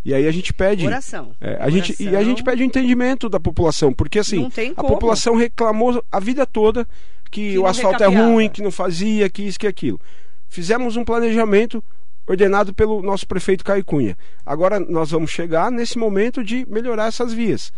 [0.04, 0.86] E aí a gente pede.
[0.86, 1.32] Oração.
[1.40, 2.28] é, a gente, e a Oração.
[2.28, 6.86] gente pede o entendimento da população, porque assim, a população reclamou a vida toda
[7.30, 8.32] que, Que o asfalto é recapeava.
[8.32, 10.00] ruim, que não fazia, que isso, que aquilo.
[10.48, 11.84] Fizemos um planejamento
[12.26, 14.16] ordenado pelo nosso prefeito Caio Cunha.
[14.44, 17.72] Agora nós vamos chegar nesse momento de melhorar essas vias.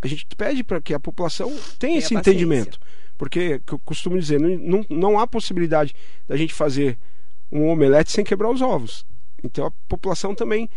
[0.00, 2.78] A gente pede para que a população tenha esse entendimento.
[3.16, 5.94] Porque, que eu costumo dizer, não, não, não há possibilidade
[6.28, 6.96] da gente fazer
[7.50, 9.04] um omelete sem quebrar os ovos.
[9.42, 10.68] Então a população também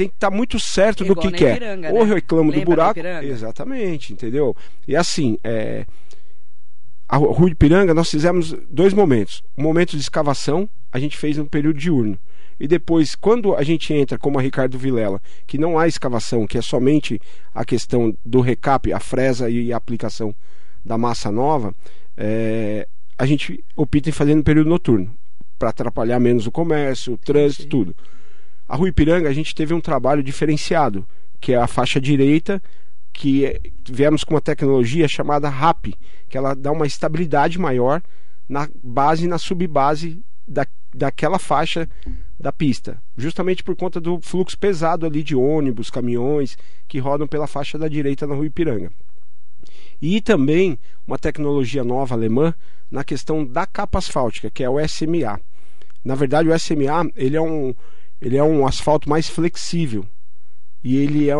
[0.00, 1.56] tem que estar muito certo do Igual que na quer.
[1.56, 2.14] Ipiranga, Ou né?
[2.14, 3.24] reclamo do Lembra da buraco.
[3.26, 4.56] Exatamente, entendeu?
[4.88, 5.84] E assim, é,
[7.08, 9.42] a Ru- Rua de Piranga nós fizemos dois momentos.
[9.58, 12.18] Um momento de escavação, a gente fez no período diurno.
[12.58, 16.58] e depois, quando a gente entra, como a Ricardo Vilela, que não há escavação, que
[16.58, 17.18] é somente
[17.54, 20.34] a questão do recap, a fresa e a aplicação
[20.84, 21.74] da massa nova,
[22.16, 22.86] é,
[23.18, 25.10] a gente opta em fazer no período noturno,
[25.58, 27.94] para atrapalhar menos o comércio, o trânsito, tudo.
[28.70, 31.04] A Rua Ipiranga, a gente teve um trabalho diferenciado,
[31.40, 32.62] que é a faixa direita,
[33.12, 35.86] que viemos com uma tecnologia chamada RAP,
[36.28, 38.00] que ela dá uma estabilidade maior
[38.48, 40.64] na base e na subbase da,
[40.94, 41.88] daquela faixa
[42.38, 46.56] da pista, justamente por conta do fluxo pesado ali de ônibus, caminhões
[46.86, 48.92] que rodam pela faixa da direita na Rua Ipiranga.
[50.00, 52.54] E também uma tecnologia nova alemã
[52.88, 55.40] na questão da capa asfáltica, que é o SMA.
[56.04, 57.74] Na verdade, o SMA ele é um,
[58.20, 60.04] ele é um asfalto mais flexível
[60.82, 61.34] e ele é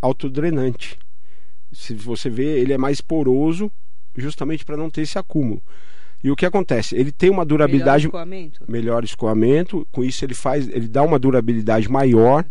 [0.00, 0.98] autodrenante.
[1.72, 3.70] Se você vê, ele é mais poroso,
[4.16, 5.62] justamente para não ter esse acúmulo.
[6.22, 6.94] E o que acontece?
[6.94, 11.18] Ele tem uma durabilidade melhor escoamento, melhor escoamento com isso ele faz, ele dá uma
[11.18, 12.44] durabilidade maior,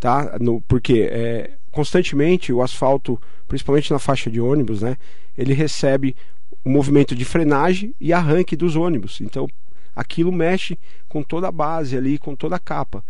[0.00, 0.36] tá?
[0.40, 4.96] No, porque é, constantemente o asfalto, principalmente na faixa de ônibus, né?
[5.38, 6.16] Ele recebe
[6.64, 9.20] o movimento de frenagem e arranque dos ônibus.
[9.20, 9.46] Então
[9.94, 10.78] aquilo mexe
[11.08, 13.04] com toda a base ali, com toda a capa.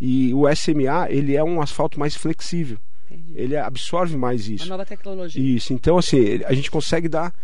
[0.00, 2.78] E o SMA ele é um asfalto mais flexível.
[3.10, 3.32] Entendi.
[3.36, 4.64] Ele absorve mais isso.
[4.64, 5.42] Uma nova tecnologia.
[5.42, 5.72] Isso.
[5.72, 7.34] Então assim a gente consegue dar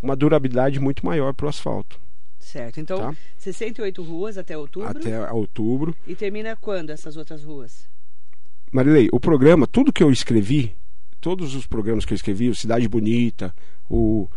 [0.00, 2.00] uma durabilidade muito maior para o asfalto.
[2.38, 2.80] Certo.
[2.80, 3.16] Então, Tá.
[3.38, 4.88] 68 ruas até outubro.
[4.88, 5.94] Até outubro.
[6.06, 7.88] E termina quando essas outras ruas?
[8.72, 10.74] Marilei, o programa, tudo que eu escrevi,
[11.20, 13.54] todos os programas que eu escrevi, o Cidade Bonita,
[13.88, 14.28] o,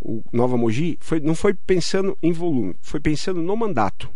[0.00, 4.10] o Nova Mogi, foi, não foi pensando em volume, foi pensando no mandato.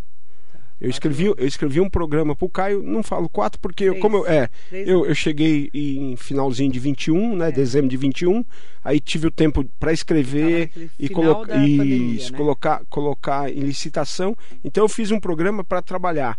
[0.80, 4.26] Eu escrevi, eu escrevi um programa pro Caio, não falo quatro, porque eu- como eu,
[4.26, 7.53] é, eu, eu cheguei em finalzinho de 21, né, É.
[7.53, 8.45] dezembro de 21,
[8.82, 12.37] aí tive o tempo para escrever e colocar da pandemia, né?
[12.37, 14.37] colocar colocar em licitação.
[14.64, 16.37] Então eu fiz um programa para trabalhar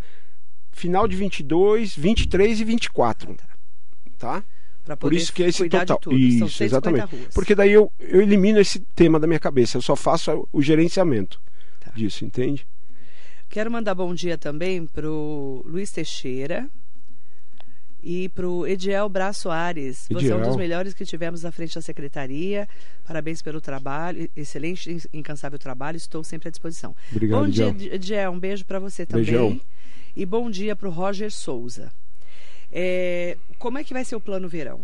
[0.72, 3.36] final de 22, 23 e 24,
[4.18, 4.44] Tá.
[4.86, 5.98] Pra Por poder isso que é esse total.
[5.98, 6.16] tudo.
[6.16, 7.16] São Isso, 150 exatamente.
[7.16, 7.34] ruas.
[7.34, 11.42] Porque daí eu, eu elimino esse tema da minha cabeça, eu só faço o gerenciamento
[11.80, 11.92] Tá.
[11.96, 12.68] disso, entende?
[13.50, 16.70] Quero mandar bom dia também pro Luiz Teixeira
[18.04, 20.06] e pro Ediel Bra Soares.
[20.08, 20.42] Você é um Ediel.
[20.42, 22.68] dos melhores que tivemos à frente da secretaria.
[23.04, 25.98] Parabéns pelo trabalho, excelente, incansável trabalho.
[25.98, 26.96] Estou sempre à disposição.
[27.12, 27.94] Obrigado, bom dia, Ediel.
[27.96, 28.32] Ediel.
[28.32, 29.26] Um beijo para você também.
[29.26, 29.60] Beijão.
[30.16, 31.92] E bom dia pro Roger Souza.
[32.78, 34.82] É, como é que vai ser o plano verão?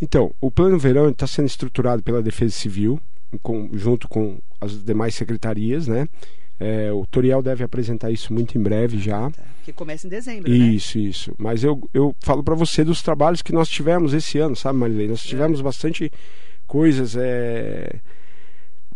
[0.00, 3.00] Então, o plano verão está sendo estruturado pela Defesa Civil,
[3.42, 6.06] com- junto com as demais secretarias, né?
[6.60, 9.30] É, o Toriel deve apresentar isso muito em breve já.
[9.30, 9.42] Tá?
[9.64, 10.56] Que começa em dezembro, né?
[10.56, 11.34] Isso, isso.
[11.38, 15.08] Mas eu, eu falo para você dos trabalhos que nós tivemos esse ano, sabe, Marilei?
[15.08, 16.10] Nós tivemos bastante
[16.66, 18.00] coisas é,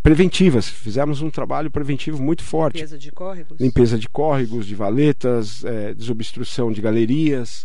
[0.03, 0.69] preventivas.
[0.69, 2.77] Fizemos um trabalho preventivo muito forte.
[2.77, 3.61] Limpeza de córregos?
[3.61, 7.65] Limpeza de córregos, de valetas, é, desobstrução de galerias,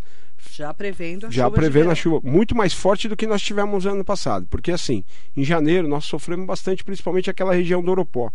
[0.50, 3.42] Já prevendo a já chuva de prevendo a chuva muito mais forte do que nós
[3.42, 5.04] tivemos ano passado, porque assim,
[5.36, 8.32] em janeiro nós sofremos bastante, principalmente aquela região do Oropó,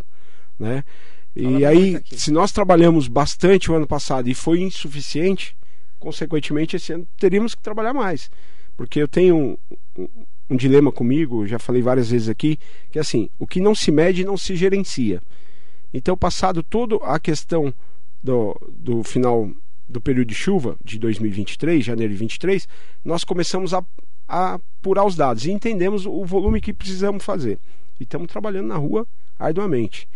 [0.59, 0.83] né?
[1.35, 5.57] Fala E aí, se nós trabalhamos bastante o ano passado e foi insuficiente,
[5.99, 8.29] consequentemente esse ano teríamos que trabalhar mais,
[8.77, 9.57] porque eu tenho um,
[9.97, 10.09] um,
[10.51, 12.59] um dilema comigo, já falei várias vezes aqui,
[12.91, 15.21] que é assim, o que não se mede não se gerencia.
[15.93, 17.73] Então, passado toda a questão
[18.21, 19.49] do, do final
[19.87, 22.67] do período de chuva de 2023, janeiro de 23,
[23.03, 23.83] nós começamos a,
[24.27, 27.59] a apurar os dados e entendemos o volume que precisamos fazer.
[27.99, 29.05] E estamos trabalhando na rua
[29.37, 30.07] arduamente.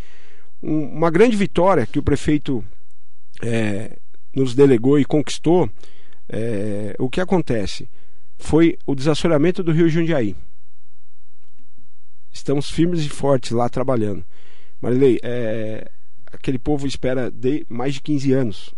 [0.64, 2.64] Um- uma grande vitória que o prefeito
[3.42, 3.98] é,
[4.34, 5.70] nos delegou e conquistou,
[6.30, 7.88] é, o que acontece?
[8.38, 10.36] Foi o desassoreamento do rio Jundiaí.
[12.32, 14.24] Estamos firmes e fortes lá trabalhando.
[14.82, 15.90] Marilei, é,
[16.32, 18.76] aquele povo espera de mais de 15 anos.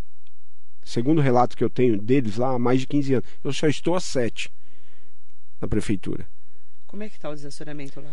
[0.89, 3.29] Segundo o relato que eu tenho deles lá, há mais de 15 anos.
[3.43, 4.51] Eu só estou há 7
[5.61, 6.25] na prefeitura.
[6.87, 8.11] Como é que está o desassoreamento lá?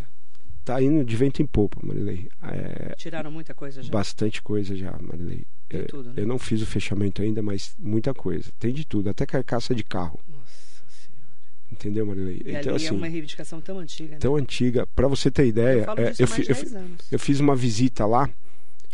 [0.63, 2.29] Tá indo de vento em popa, Marilei.
[2.43, 3.91] É, Tiraram muita coisa já?
[3.91, 5.47] bastante coisa já, Marilei.
[5.71, 6.15] Tem É, tudo, né?
[6.19, 8.51] Eu não fiz o fechamento ainda, mas muita coisa.
[8.59, 10.21] Tem de tudo, até carcaça de carro.
[10.29, 10.45] Nossa
[10.91, 11.73] Senhora.
[11.73, 12.43] Entendeu, Marilei?
[12.45, 14.19] E então, ali é assim, uma reivindicação tão antiga, né?
[14.19, 14.87] tão antiga.
[14.89, 17.13] Para você ter eu ideia, falo é, eu, fi- eu de fi- 10 anos.
[17.13, 18.29] eu fiz uma visita lá.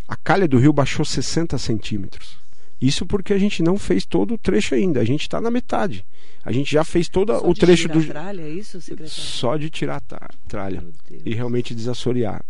[0.07, 2.41] A calha do rio baixou 60 centímetros.
[2.83, 5.01] Isso porque a gente não fez todo o trecho ainda.
[5.01, 6.05] A gente está na metade.
[6.45, 8.01] A gente já fez todo Só o de trecho tirar do.
[8.01, 9.13] a tralha, é isso, secretário?
[9.13, 10.83] Só de tirar a tralha.
[11.25, 12.45] E realmente desassorear.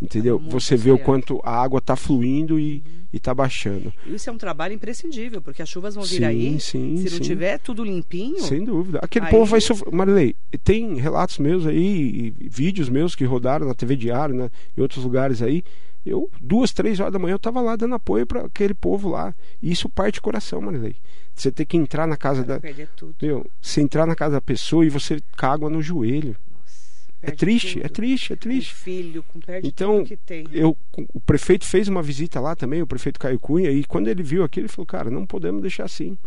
[0.00, 0.40] Entendeu?
[0.40, 2.82] Tá Você vê o quanto a água está fluindo e
[3.12, 3.92] está baixando.
[4.04, 6.58] Isso é um trabalho imprescindível, porque as chuvas vão vir Sim, aí.
[6.60, 7.20] sim, Se não sim.
[7.22, 8.98] tiver tudo limpinho, Sem dúvida.
[9.00, 9.92] Aquele Aí- povo vai sofrer.
[9.94, 10.34] Marilei,
[10.64, 15.04] tem relatos meus aí, e vídeos meus que rodaram na TV Diário, né, em outros
[15.04, 15.62] lugares aí.
[16.04, 19.34] Eu, duas, três horas da manhã, eu estava lá dando apoio para aquele povo lá.
[19.60, 20.96] E isso parte o coração, Marilei.
[21.34, 22.60] Você ter que entrar na casa da.
[22.96, 23.14] tudo.
[23.22, 26.36] Meu, você entrar na casa da pessoa e você cágua no joelho.
[26.50, 28.74] Nossa, É triste, é triste, é Com triste.
[28.74, 30.46] filho, com perde Então, tem.
[30.52, 30.76] Eu,
[31.14, 34.42] o prefeito fez uma visita lá também, o prefeito Caio Cunha, e quando ele viu
[34.42, 36.18] aquilo, ele falou, cara, não podemos deixar assim.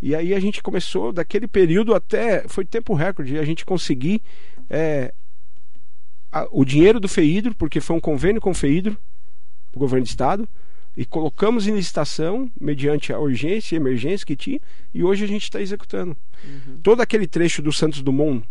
[0.00, 4.22] E aí a gente começou, daquele período até, foi tempo recorde, a gente conseguir
[4.70, 5.12] é,
[6.42, 8.96] a- o dinheiro do FEIDRO, porque foi um convênio com o FEIDRO,
[9.74, 10.48] o governo do estado,
[10.96, 14.60] e colocamos em licitação, mediante a urgência e emergência que tinha,
[14.92, 16.16] e hoje a gente está executando.
[16.44, 16.78] Uhum.
[16.82, 18.44] Todo aquele trecho do Santos Dumont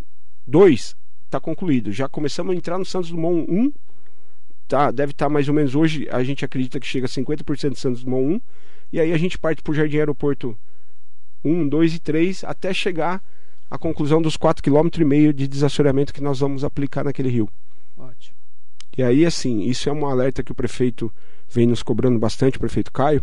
[0.46, 1.92] 2 está concluído.
[1.92, 3.74] Já começamos a entrar no Santos Dumont 1.
[4.68, 7.80] Tá, deve estar mais ou menos hoje, a gente acredita que chega a 50% do
[7.80, 8.42] Santos Dumont 1.
[8.94, 10.58] E aí a gente parte para o Jardim Aeroporto
[11.44, 13.22] 1, 2 e 3 até chegar
[13.70, 17.50] à conclusão dos 4,5 km de desassoreamento que nós vamos aplicar naquele rio.
[17.98, 18.36] Ótimo.
[18.98, 21.12] E aí, assim, isso é um alerta que o prefeito
[21.50, 23.22] vem nos cobrando bastante, o prefeito Caio.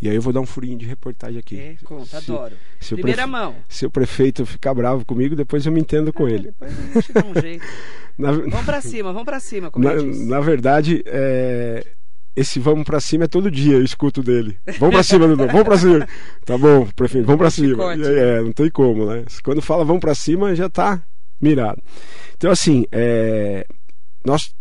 [0.00, 1.58] E aí eu vou dar um furinho de reportagem aqui.
[1.58, 2.54] É, conta, Se- adoro.
[2.78, 3.56] se Primeira prefe- mão.
[3.68, 6.42] se o prefeito ficar bravo comigo, depois eu me entendo com Ah, ele.
[6.44, 7.66] Depois a gente dá um jeito.
[8.16, 11.84] Na, Vamos pra cima, vamos pra cima, como na, na verdade, é,
[12.36, 14.56] esse vamos pra cima é todo dia, eu escuto dele.
[14.78, 16.08] Vamos pra cima, Dudu, vamos pra cima.
[16.44, 17.90] Tá bom, prefeito, vamos pra cima.
[17.90, 19.24] Aí, é, não tem como, né?
[19.42, 21.02] Quando fala vamos pra cima, já tá
[21.40, 21.82] mirado.
[22.36, 23.66] Então, assim, é,
[24.24, 24.54] nós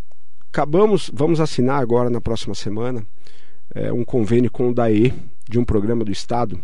[0.51, 3.05] acabamos, vamos assinar agora na próxima semana
[3.73, 5.13] é, um convênio com o DAE,
[5.49, 6.59] de um programa do Estado,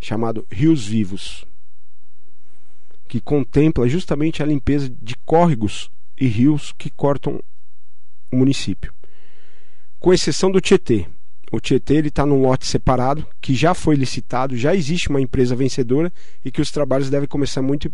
[0.00, 1.44] chamado Rios Vivos,
[3.08, 7.42] que contempla justamente a limpeza de córregos e rios que cortam
[8.30, 8.92] o município.
[9.98, 11.06] Com exceção do Tietê.
[11.50, 16.12] O Tietê está num lote separado, que já foi licitado, já existe uma empresa vencedora
[16.44, 17.90] e que os trabalhos devem começar muito,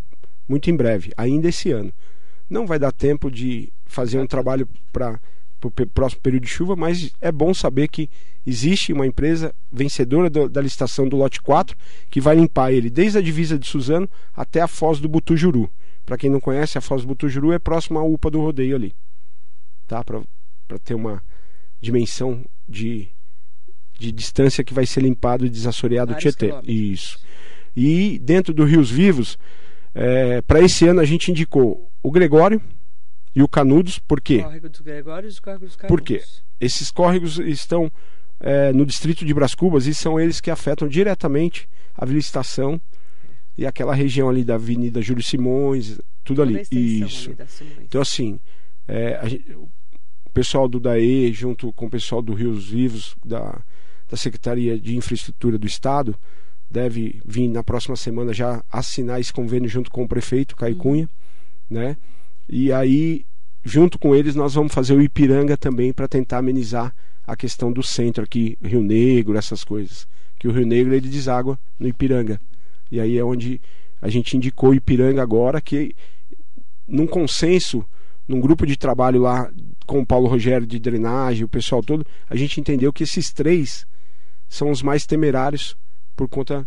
[0.49, 1.93] muito em breve, ainda esse ano.
[2.49, 5.19] Não vai dar tempo de fazer um trabalho para
[5.63, 8.09] o próximo período de chuva, mas é bom saber que
[8.47, 11.75] existe uma empresa vencedora do- da licitação do lote 4
[12.11, 15.71] que vai limpar ele desde a divisa de Suzano até a foz do Butujuru.
[16.05, 18.93] Para quem não conhece, a foz do Butujuru é próxima à UPA do rodeio ali.
[19.89, 20.05] Tá?
[20.05, 20.21] Para
[20.85, 21.23] ter uma
[21.81, 23.09] dimensão de,
[23.99, 26.47] de distância que vai ser limpado e desassoreado o Tietê.
[26.49, 26.75] quilômetros.
[26.77, 27.19] Isso.
[27.75, 29.39] E dentro do Rios Vivos,
[30.47, 32.61] para esse ano a gente indicou o Gregório
[33.35, 34.43] e o Canudos, por quê?
[34.43, 36.19] Córrego dos Gregórios e Córrego dos Por quê?
[36.19, 36.45] Canudos.
[36.61, 37.91] Esses córregos estão
[38.41, 42.81] é, no distrito de Bras Cubas e são eles que afetam diretamente a licitação
[43.57, 46.63] e aquela região ali da Avenida Júlio Simões, tudo Toda ali.
[46.71, 47.31] Isso.
[47.31, 47.39] ali.
[47.83, 48.41] Então, assim,
[48.89, 53.63] é, gente- o pessoal do DAE, junto com o pessoal do Rios Vivos, da,
[54.09, 56.17] da Secretaria de Infraestrutura do Estado,
[56.75, 61.09] deve vir na próxima semana já assinar esse convênio junto com o prefeito Caio Cunha,
[61.71, 61.97] né?
[62.49, 63.25] E aí,
[63.63, 66.93] junto com eles, nós vamos fazer o Ipiranga também para tentar amenizar
[67.25, 70.07] a questão do centro aqui, Rio Negro, essas coisas.
[70.37, 72.41] Que o Rio Negro ele deságua no Ipiranga.
[72.91, 73.61] E aí é onde
[74.03, 75.95] a gente indicou o Ipiranga agora, que
[76.89, 77.85] num consenso,
[78.27, 79.49] num grupo de trabalho lá
[79.87, 83.87] com o Paulo Rogério de drenagem, o pessoal todo, a gente entendeu que esses três
[84.49, 85.77] são os mais temerários
[86.17, 86.67] por conta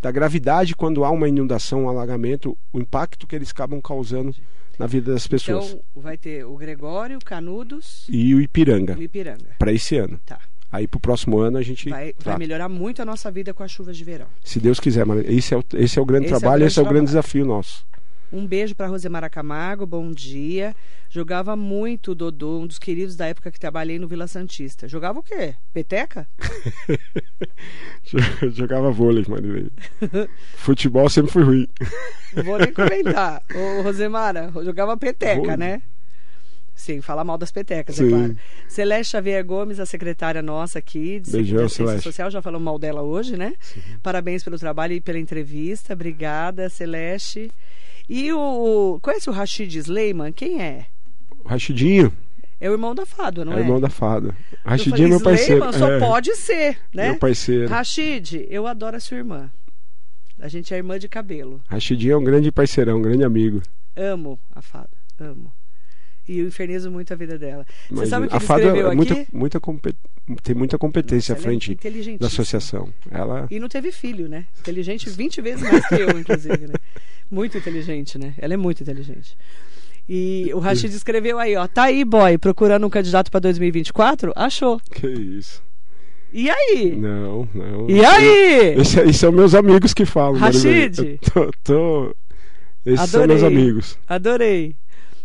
[0.00, 4.34] da gravidade quando há uma inundação, um alagamento, o impacto que eles acabam causando
[4.78, 5.70] na vida das pessoas.
[5.70, 9.56] Então vai ter o Gregório, o Canudos E o Ipiranga, o Ipiranga.
[9.58, 10.18] para esse ano.
[10.24, 10.38] Tá.
[10.72, 11.88] Aí pro próximo ano a gente.
[11.90, 14.26] Vai, vai melhorar muito a nossa vida com as chuvas de verão.
[14.44, 16.60] Se Deus quiser, mas esse é o, esse é o grande Esse é o trabalho,
[16.60, 17.22] grande esse é o grande trabalho.
[17.22, 17.84] desafio nosso.
[18.32, 20.74] Um beijo para Rosemara Camargo, bom dia.
[21.08, 24.86] Jogava muito o Dodô, um dos queridos da época que trabalhei no Vila Santista.
[24.86, 25.54] Jogava o quê?
[25.72, 26.28] Peteca?
[28.54, 29.70] Jogava vôlei, Marilei.
[30.54, 31.68] Futebol sempre foi ruim.
[32.44, 33.42] Vou nem comentar.
[33.52, 35.56] Ô, Rosemara, jogava peteca, Vôlei.
[35.56, 35.82] né?
[36.72, 38.06] Sim, falar mal das petecas, Sim.
[38.06, 38.36] é claro.
[38.68, 42.04] Celeste Xavier Gomes, a secretária nossa aqui de Beijão, Celeste.
[42.04, 43.54] Social, já falamos mal dela hoje, né?
[44.02, 45.92] Parabéns pelo trabalho e pela entrevista.
[45.92, 47.50] Obrigada, Celeste.
[48.08, 48.98] E o.
[49.02, 50.32] Conhece o Rashid Sleiman?
[50.32, 50.86] Quem é?
[51.44, 52.12] O Rachidinho
[52.60, 53.60] É o irmão da Fado, não é é?
[53.60, 54.34] irmão da fada.
[54.64, 55.64] Falei, é meu parceiro.
[55.64, 57.10] Sleiman só é, pode ser, né?
[57.10, 57.68] Meu parceiro.
[57.68, 59.50] Rashid, eu adoro a sua irmã.
[60.38, 61.60] A gente é irmã de cabelo.
[61.68, 63.62] Rachidinho é um grande parceirão, um grande amigo.
[63.96, 65.52] Amo a Fada, amo.
[66.30, 67.66] E eu infernizo muito a vida dela.
[67.90, 68.96] Você sabe o que a ele fada escreveu é aqui?
[68.96, 69.96] muita, muita compet-
[70.44, 72.26] tem muita competência Nossa, à é frente da inteligentíssima.
[72.28, 72.88] associação.
[73.10, 74.46] Ela E não teve filho, né?
[74.60, 76.74] Inteligente 20 vezes mais que eu, inclusive, né?
[77.28, 78.34] Muito inteligente, né?
[78.38, 79.36] Ela é muito inteligente.
[80.08, 81.66] E o Rashid escreveu aí, ó.
[81.66, 84.32] Tá aí, boy, procurando um candidato pra 2024?
[84.36, 84.80] Achou.
[84.92, 85.60] que isso.
[86.32, 86.94] E aí?
[86.96, 87.90] Não, não.
[87.90, 88.78] E aí?
[88.80, 90.38] Esse, esses são meus amigos que falam.
[90.38, 90.86] Marilei.
[90.88, 91.18] Rashid?
[91.32, 92.16] Tô, tô-
[92.86, 93.26] Esses são Adorei.
[93.26, 93.98] meus amigos.
[94.08, 94.76] Adorei.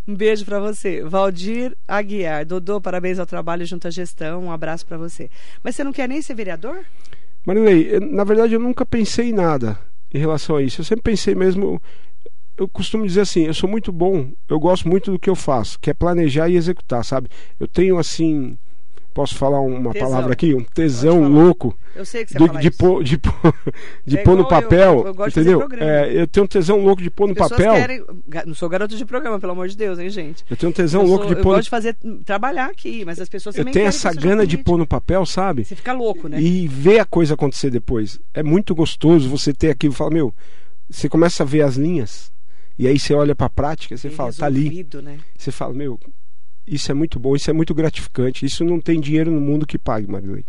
[0.08, 1.04] Um beijo para você.
[1.04, 2.46] Valdir Aguiar.
[2.46, 4.44] Dodô, parabéns ao trabalho junto à gestão.
[4.44, 5.30] Um abraço para você.
[5.64, 6.86] Mas você não quer nem ser vereador?
[7.46, 9.78] Marilei, na verdade eu nunca pensei em nada
[10.14, 10.82] em relação a isso.
[10.82, 11.82] Eu sempre pensei mesmo.
[12.58, 15.78] Eu costumo dizer assim, eu sou muito bom, eu gosto muito do que eu faço,
[15.78, 17.30] que é planejar e executar, sabe?
[17.60, 18.58] Eu tenho assim
[19.16, 20.10] posso falar uma Tesão.
[20.10, 20.54] palavra aqui?
[20.54, 22.78] Um tesão louco Eu sei que você de, fala de isso.
[22.78, 23.56] pôr, de pôr,
[24.06, 25.60] de É pôr no igual eu, papel, eu gosto de entendeu?
[25.60, 25.90] programa.
[25.92, 27.74] É, eu tenho um tesão louco de pôr no As pessoas papel.
[27.76, 28.06] querem-
[28.46, 30.44] Não sou garoto de programa, pelo amor de Deus, hein, gente?
[30.50, 31.50] Eu tenho um tesão eu louco sou- de eu pôr.
[31.56, 31.96] gosto no- de fazer
[32.26, 35.64] trabalhar aqui, mas as pessoas Eu tenho essa eu gana de pôr no papel, sabe?
[35.64, 36.40] Você fica louco, né?
[36.40, 38.20] E ver a coisa acontecer depois.
[38.34, 40.34] É muito gostoso você ter aquilo e falar, meu,
[40.90, 42.32] você começa a ver as linhas,
[42.78, 44.86] e aí você olha pra prática, você Bem fala, tá ali.
[45.02, 45.18] né?
[45.38, 45.98] Você fala, meu,
[46.68, 48.46] isso é muito bom, isso é muito gratificante.
[48.46, 50.44] Isso não tem dinheiro no mundo que pague, Marilei.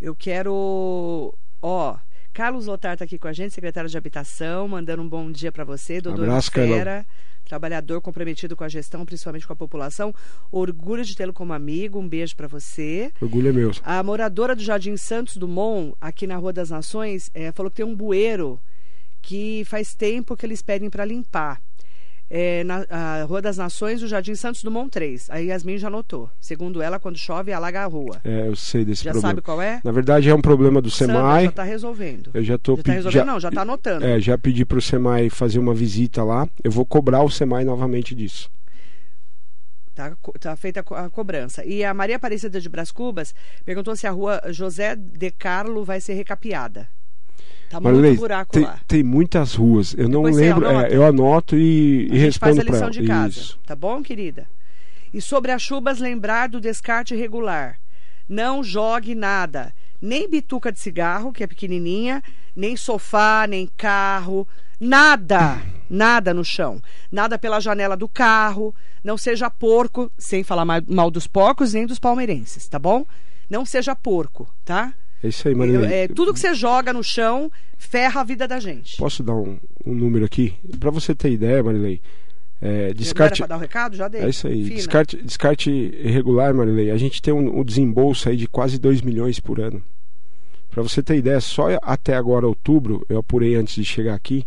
[0.00, 1.34] Eu quero.
[1.62, 1.96] Ó,
[2.32, 5.64] Carlos Lotar tá aqui com a gente, secretário de Habitação, mandando um bom dia para
[5.64, 7.06] você, Dodô Abraço, Fera,
[7.46, 10.14] trabalhador comprometido com a gestão, principalmente com a população.
[10.52, 13.10] Orgulho de tê-lo como amigo, um beijo para você.
[13.20, 13.72] Orgulho é meu.
[13.82, 17.86] A moradora do Jardim Santos Dumont, aqui na Rua das Nações, eh, falou que tem
[17.86, 18.60] um bueiro
[19.22, 21.60] que faz tempo que eles pedem para limpar.
[22.28, 25.30] É, na a Rua das Nações, o Jardim Santos Dumont 3.
[25.30, 26.28] A Yasmin já notou.
[26.40, 28.20] Segundo ela, quando chove, alaga a rua.
[28.24, 29.28] É, eu sei desse Já problema.
[29.30, 29.80] sabe qual é?
[29.84, 31.44] Na verdade, é um problema do Sandra SEMAI.
[31.44, 32.30] já está resolvendo.
[32.34, 33.26] Eu já tô Já está resolvendo?
[33.26, 34.04] Não, já está anotando.
[34.04, 36.48] É, já pedi pro SEMAI fazer uma visita lá.
[36.64, 38.50] Eu vou cobrar o SEMAI novamente disso.
[39.94, 41.64] Tá, tá feita a cobrança.
[41.64, 46.00] E a Maria Aparecida de Brás Cubas perguntou se a rua José de Carlo vai
[46.00, 46.86] ser recapeada.
[47.68, 48.78] Tá muito buraco tem, lá.
[48.86, 49.92] tem muitas ruas.
[49.94, 50.68] Eu não Depois você lembro.
[50.68, 50.86] anota.
[50.88, 52.90] é, eu anoto e, A e gente faz respondo a para lição ela.
[52.92, 53.28] de casa.
[53.40, 53.58] Isso.
[53.66, 54.46] Tá bom, querida?
[55.12, 57.78] E sobre as chuvas, lembrar do descarte irregular.
[58.28, 59.72] Não jogue nada.
[60.00, 62.22] Nem bituca de cigarro, que é pequenininha,
[62.54, 64.46] nem sofá, nem carro,
[64.78, 66.80] nada, nada no chão.
[67.10, 68.74] Nada pela janela do carro.
[69.02, 73.04] Não seja porco, sem falar ma- mal dos porcos nem dos palmeirenses, tá bom?
[73.48, 74.92] Não seja porco, tá?
[75.22, 75.92] É isso aí, Marilei.
[75.92, 78.96] É, tudo que você joga no chão ferra a vida da gente.
[78.96, 80.54] Posso dar um, um número aqui?
[80.78, 82.00] Para você ter ideia, Marilei.
[82.60, 83.42] É, descarte.
[83.42, 83.96] era pra dar o recado?
[83.96, 84.22] Já dei.
[84.22, 84.64] É isso aí.
[84.64, 84.76] Fina.
[84.76, 86.90] Descarte, descarte irregular, Marilei.
[86.90, 89.82] A gente tem um, um desembolso aí de quase 2 milhões por ano.
[90.70, 94.46] Para você ter ideia, só até agora, outubro, eu apurei antes de chegar aqui,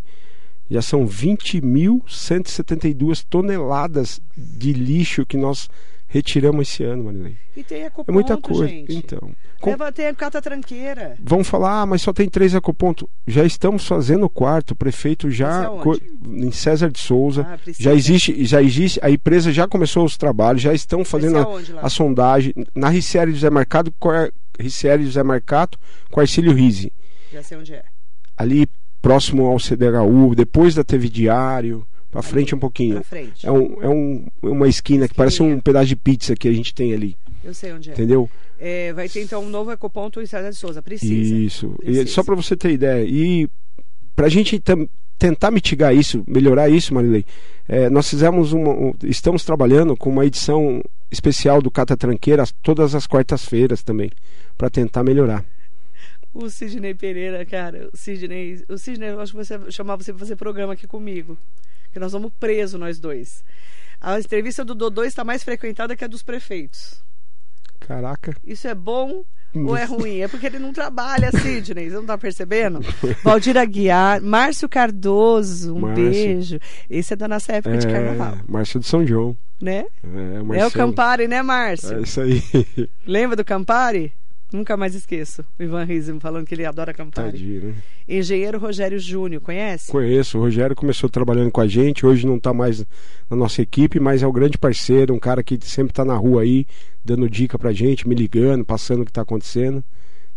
[0.70, 5.68] já são 20.172 toneladas de lixo que nós
[6.12, 7.36] retiramos esse ano, Marilei.
[7.56, 8.66] E tem É ecoponto, muita coisa.
[8.66, 8.92] gente.
[8.94, 9.30] Então,
[9.60, 11.16] com- Leva, tem a cata tranqueira.
[11.22, 13.06] vão falar, ah, mas só tem três ecopontos.
[13.26, 14.72] Já estamos fazendo o quarto.
[14.72, 15.68] O prefeito já é
[16.46, 17.46] em César de Souza.
[17.48, 18.98] Ah, já existe, já existe.
[19.02, 22.88] A empresa já começou os trabalhos, já estão fazendo é a, onde a sondagem na
[22.88, 25.78] Ricieri José Marcado, com a- José Marcato
[26.10, 26.92] com Arcílio Rizzi.
[27.32, 27.84] Já sei onde é.
[28.36, 28.66] Ali
[29.00, 33.02] próximo ao CDHU, depois da TV Diário, para frente um pouquinho.
[33.04, 33.46] Frente.
[33.46, 36.74] É, um, é um, uma esquina que parece um pedaço de pizza que a gente
[36.74, 37.92] tem ali, Eu sei onde é.
[37.92, 38.28] entendeu?
[38.58, 40.82] É, vai ter então um novo ecoponto em César de Souza.
[40.82, 41.34] Precisa.
[41.34, 41.74] Isso.
[41.82, 42.06] E Precisa.
[42.08, 43.04] só para você ter ideia.
[43.08, 43.48] E
[44.14, 44.60] para a gente
[45.18, 47.24] tentar mitigar isso, melhorar isso, Marilei,
[47.68, 48.70] é, nós fizemos uma.
[48.70, 54.10] um- estamos trabalhando com uma edição especial do Cata Tranqueira todas as quartas-feiras também,
[54.58, 55.44] para tentar melhorar.
[56.32, 60.20] O Sidney Pereira, cara, o Sidney, o Sidney, eu acho que você chamava você para
[60.20, 61.36] fazer programa aqui comigo.
[61.92, 63.42] Que nós vamos presos, nós dois.
[64.00, 67.02] A entrevista do Dodô está mais frequentada que a dos prefeitos.
[67.80, 68.34] Caraca.
[68.44, 69.24] Isso é bom
[69.54, 70.20] ou é ruim?
[70.20, 71.88] É porque ele não trabalha, Sidney.
[71.90, 72.80] Você não tá percebendo?
[73.24, 76.04] Valdir Aguiar, Márcio Cardoso, um Márcio.
[76.04, 76.58] beijo.
[76.88, 79.36] Esse é da nossa época de carnaval, É, Márcio de São João.
[79.60, 79.84] né?
[80.04, 80.70] É, o É o.
[80.70, 81.98] Campari, né, Márcio?
[81.98, 82.42] É isso aí.
[83.06, 84.12] Lembra do Campari?
[84.52, 85.44] Nunca mais esqueço.
[85.58, 87.32] O Ivan Rizzo falando que ele adora Campari.
[87.32, 87.74] Tadinho, né?
[88.08, 89.90] Engenheiro Rogério Júnior, conhece?
[89.90, 92.84] Conheço, o Rogério começou trabalhando com a gente, hoje não está mais
[93.30, 96.42] na nossa equipe, mas é um grande parceiro, um cara que sempre está na rua
[96.42, 96.66] aí,
[97.04, 99.84] dando dica pra gente, me ligando, passando o que está acontecendo.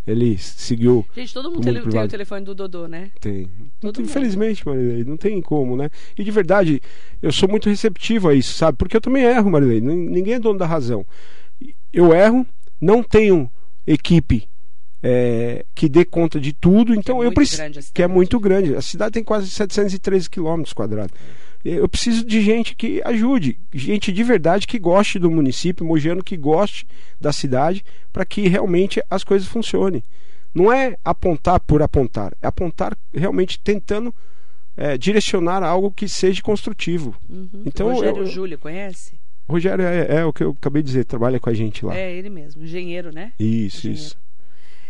[0.05, 2.09] Ele seguiu, Gente, todo mundo Do tem, mundo tem o privado.
[2.11, 3.09] telefone do Dodô, né?
[3.21, 3.49] tem.
[3.79, 4.05] Todo mundo.
[4.05, 5.89] Infelizmente, Marilei, não tem como, né?
[6.19, 6.81] E de verdade,
[7.21, 8.77] eu sou muito receptivo a isso, sabe?
[8.77, 11.05] Porque eu também erro, Marilei, nin- ninguém é dono da razão.
[11.93, 12.45] Eu erro,
[12.81, 13.49] não tenho
[13.85, 14.47] equipe
[15.01, 17.57] é, que dê conta de tudo, então eu muito preciso.
[17.61, 17.93] grande a cidade.
[17.93, 18.75] Que é muito grande.
[18.75, 21.13] A cidade tem quase 713 quilômetros quadrados.
[21.63, 26.35] Eu preciso de gente que ajude, gente de verdade que goste do município, mogiano que
[26.35, 26.85] goste
[27.19, 30.03] da cidade, para que realmente as coisas funcionem.
[30.53, 34.13] Não é apontar por apontar, é apontar realmente tentando
[34.75, 37.15] é, direcionar algo que seja construtivo.
[37.29, 37.63] Uhum.
[37.65, 39.13] Então, Rogério eu- Júlio, conhece?
[39.47, 41.95] O Rogério é, é o que eu acabei de dizer, trabalha com a gente lá.
[41.95, 43.33] É ele mesmo, engenheiro, né?
[43.39, 44.05] Isso, Engenheiro.
[44.05, 44.17] isso.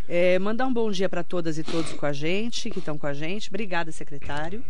[0.08, 3.08] É, mandar um bom dia para todas e todos com a gente, que estão com
[3.08, 3.50] a gente.
[3.50, 4.64] Obrigada, secretário.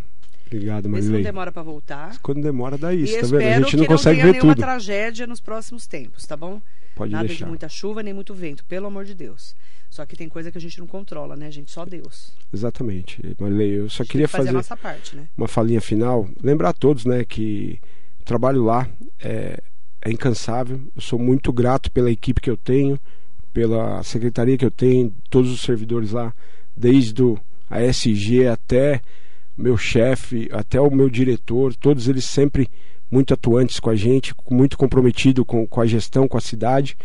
[0.46, 1.24] Obrigado, Vê se não Marilei.
[1.24, 2.16] demora para voltar.
[2.22, 3.66] Quando demora, dá e isso, tá vendo?
[3.66, 4.64] A gente não consegue tenha ver nenhuma tudo.
[4.64, 6.62] tragédia nos próximos tempos, tá bom?
[6.96, 7.46] Pode Nada deixar.
[7.46, 9.56] de muita chuva nem muito vento, pelo amor de Deus.
[9.90, 11.72] Só que tem coisa que a gente não controla, né, gente?
[11.72, 12.34] Só Deus.
[12.54, 13.20] Exatamente.
[13.40, 15.28] Marilei, eu só queria fazer, fazer a nossa parte, né?
[15.36, 16.30] uma falinha final.
[16.42, 17.80] Lembrar a todos, né, que
[18.22, 18.88] o trabalho lá
[19.20, 19.60] é,
[20.04, 20.80] é incansável.
[20.96, 23.00] Eu sou muito grato pela equipe que eu tenho,
[23.54, 26.34] pela secretaria que eu tenho, todos os servidores lá,
[26.76, 27.24] desde
[27.70, 29.02] a SG até
[29.58, 32.70] meu chefe, até o meu diretor, todos eles sempre
[33.10, 36.98] muito atuantes com a gente, muito comprometido com, com a gestão, com a cidade.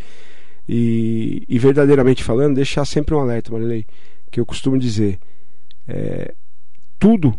[0.66, 3.86] E, e verdadeiramente falando, deixar sempre um alerta, Marilei,
[4.30, 5.18] que eu costumo dizer:
[5.86, 6.34] é,
[6.98, 7.34] tudo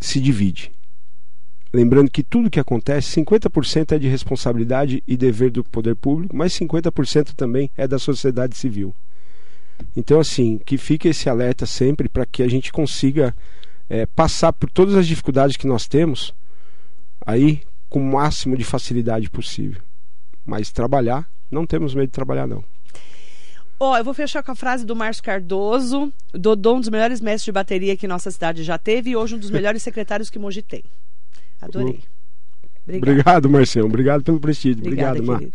[0.00, 0.72] se divide.
[1.72, 6.52] Lembrando que tudo que acontece, 50% é de responsabilidade e dever do poder público, mas
[6.52, 8.94] 50% também é da sociedade civil.
[9.96, 13.34] Então, assim, que fique esse alerta sempre para que a gente consiga
[13.88, 16.34] é, passar por todas as dificuldades que nós temos
[17.24, 19.82] aí com o máximo de facilidade possível.
[20.44, 22.62] Mas trabalhar, não temos medo de trabalhar, não.
[23.78, 26.12] Ó, eu vou fechar com a frase do Márcio Cardoso.
[26.32, 29.38] Dodô, um dos melhores mestres de bateria que nossa cidade já teve e hoje um
[29.38, 30.84] dos melhores secretários que Mogi tem.
[31.62, 32.00] Adorei.
[32.86, 33.86] Obrigado, Marcião.
[33.86, 34.80] Obrigado pelo prestígio.
[34.80, 35.52] Obrigada, Obrigado, Mar.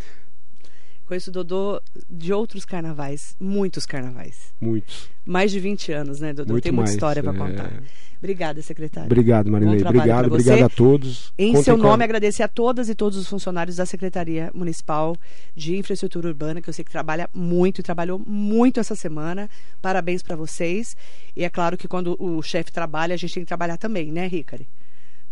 [1.06, 4.54] Conheço o Dodô de outros carnavais, muitos carnavais.
[4.60, 5.10] Muitos.
[5.26, 6.54] Mais de 20 anos, né, Dodô?
[6.54, 7.38] Muito Tem muita mais, história para é.
[7.38, 7.84] contar.
[8.18, 9.06] Obrigada, secretário.
[9.06, 9.82] Obrigado, Marilei.
[9.82, 11.32] Obrigado, obrigado a todos.
[11.38, 15.16] Em Contem seu nome, agradecer a todas e todos os funcionários da Secretaria Municipal
[15.56, 19.50] de Infraestrutura Urbana, que eu sei que trabalha muito e trabalhou muito essa semana.
[19.82, 20.98] Parabéns para vocês.
[21.36, 24.28] E é claro que quando o chefe trabalha, a gente tem que trabalhar também, né,
[24.28, 24.68] Ricari?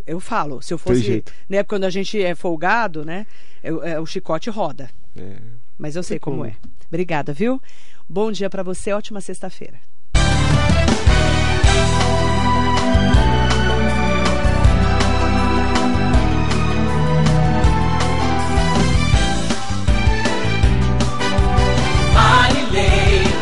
[0.06, 1.24] eu falo, se eu fosse.
[1.50, 3.26] Né, quando a gente é folgado, né?
[3.64, 4.90] Eu, é, o chicote roda.
[5.16, 5.38] É.
[5.78, 6.56] Mas eu sei como é.
[6.88, 7.62] Obrigada, viu?
[8.08, 9.80] Bom dia para você, ótima sexta-feira.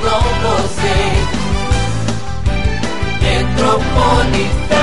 [0.04, 0.98] Com você,
[3.22, 4.83] Metropolitana.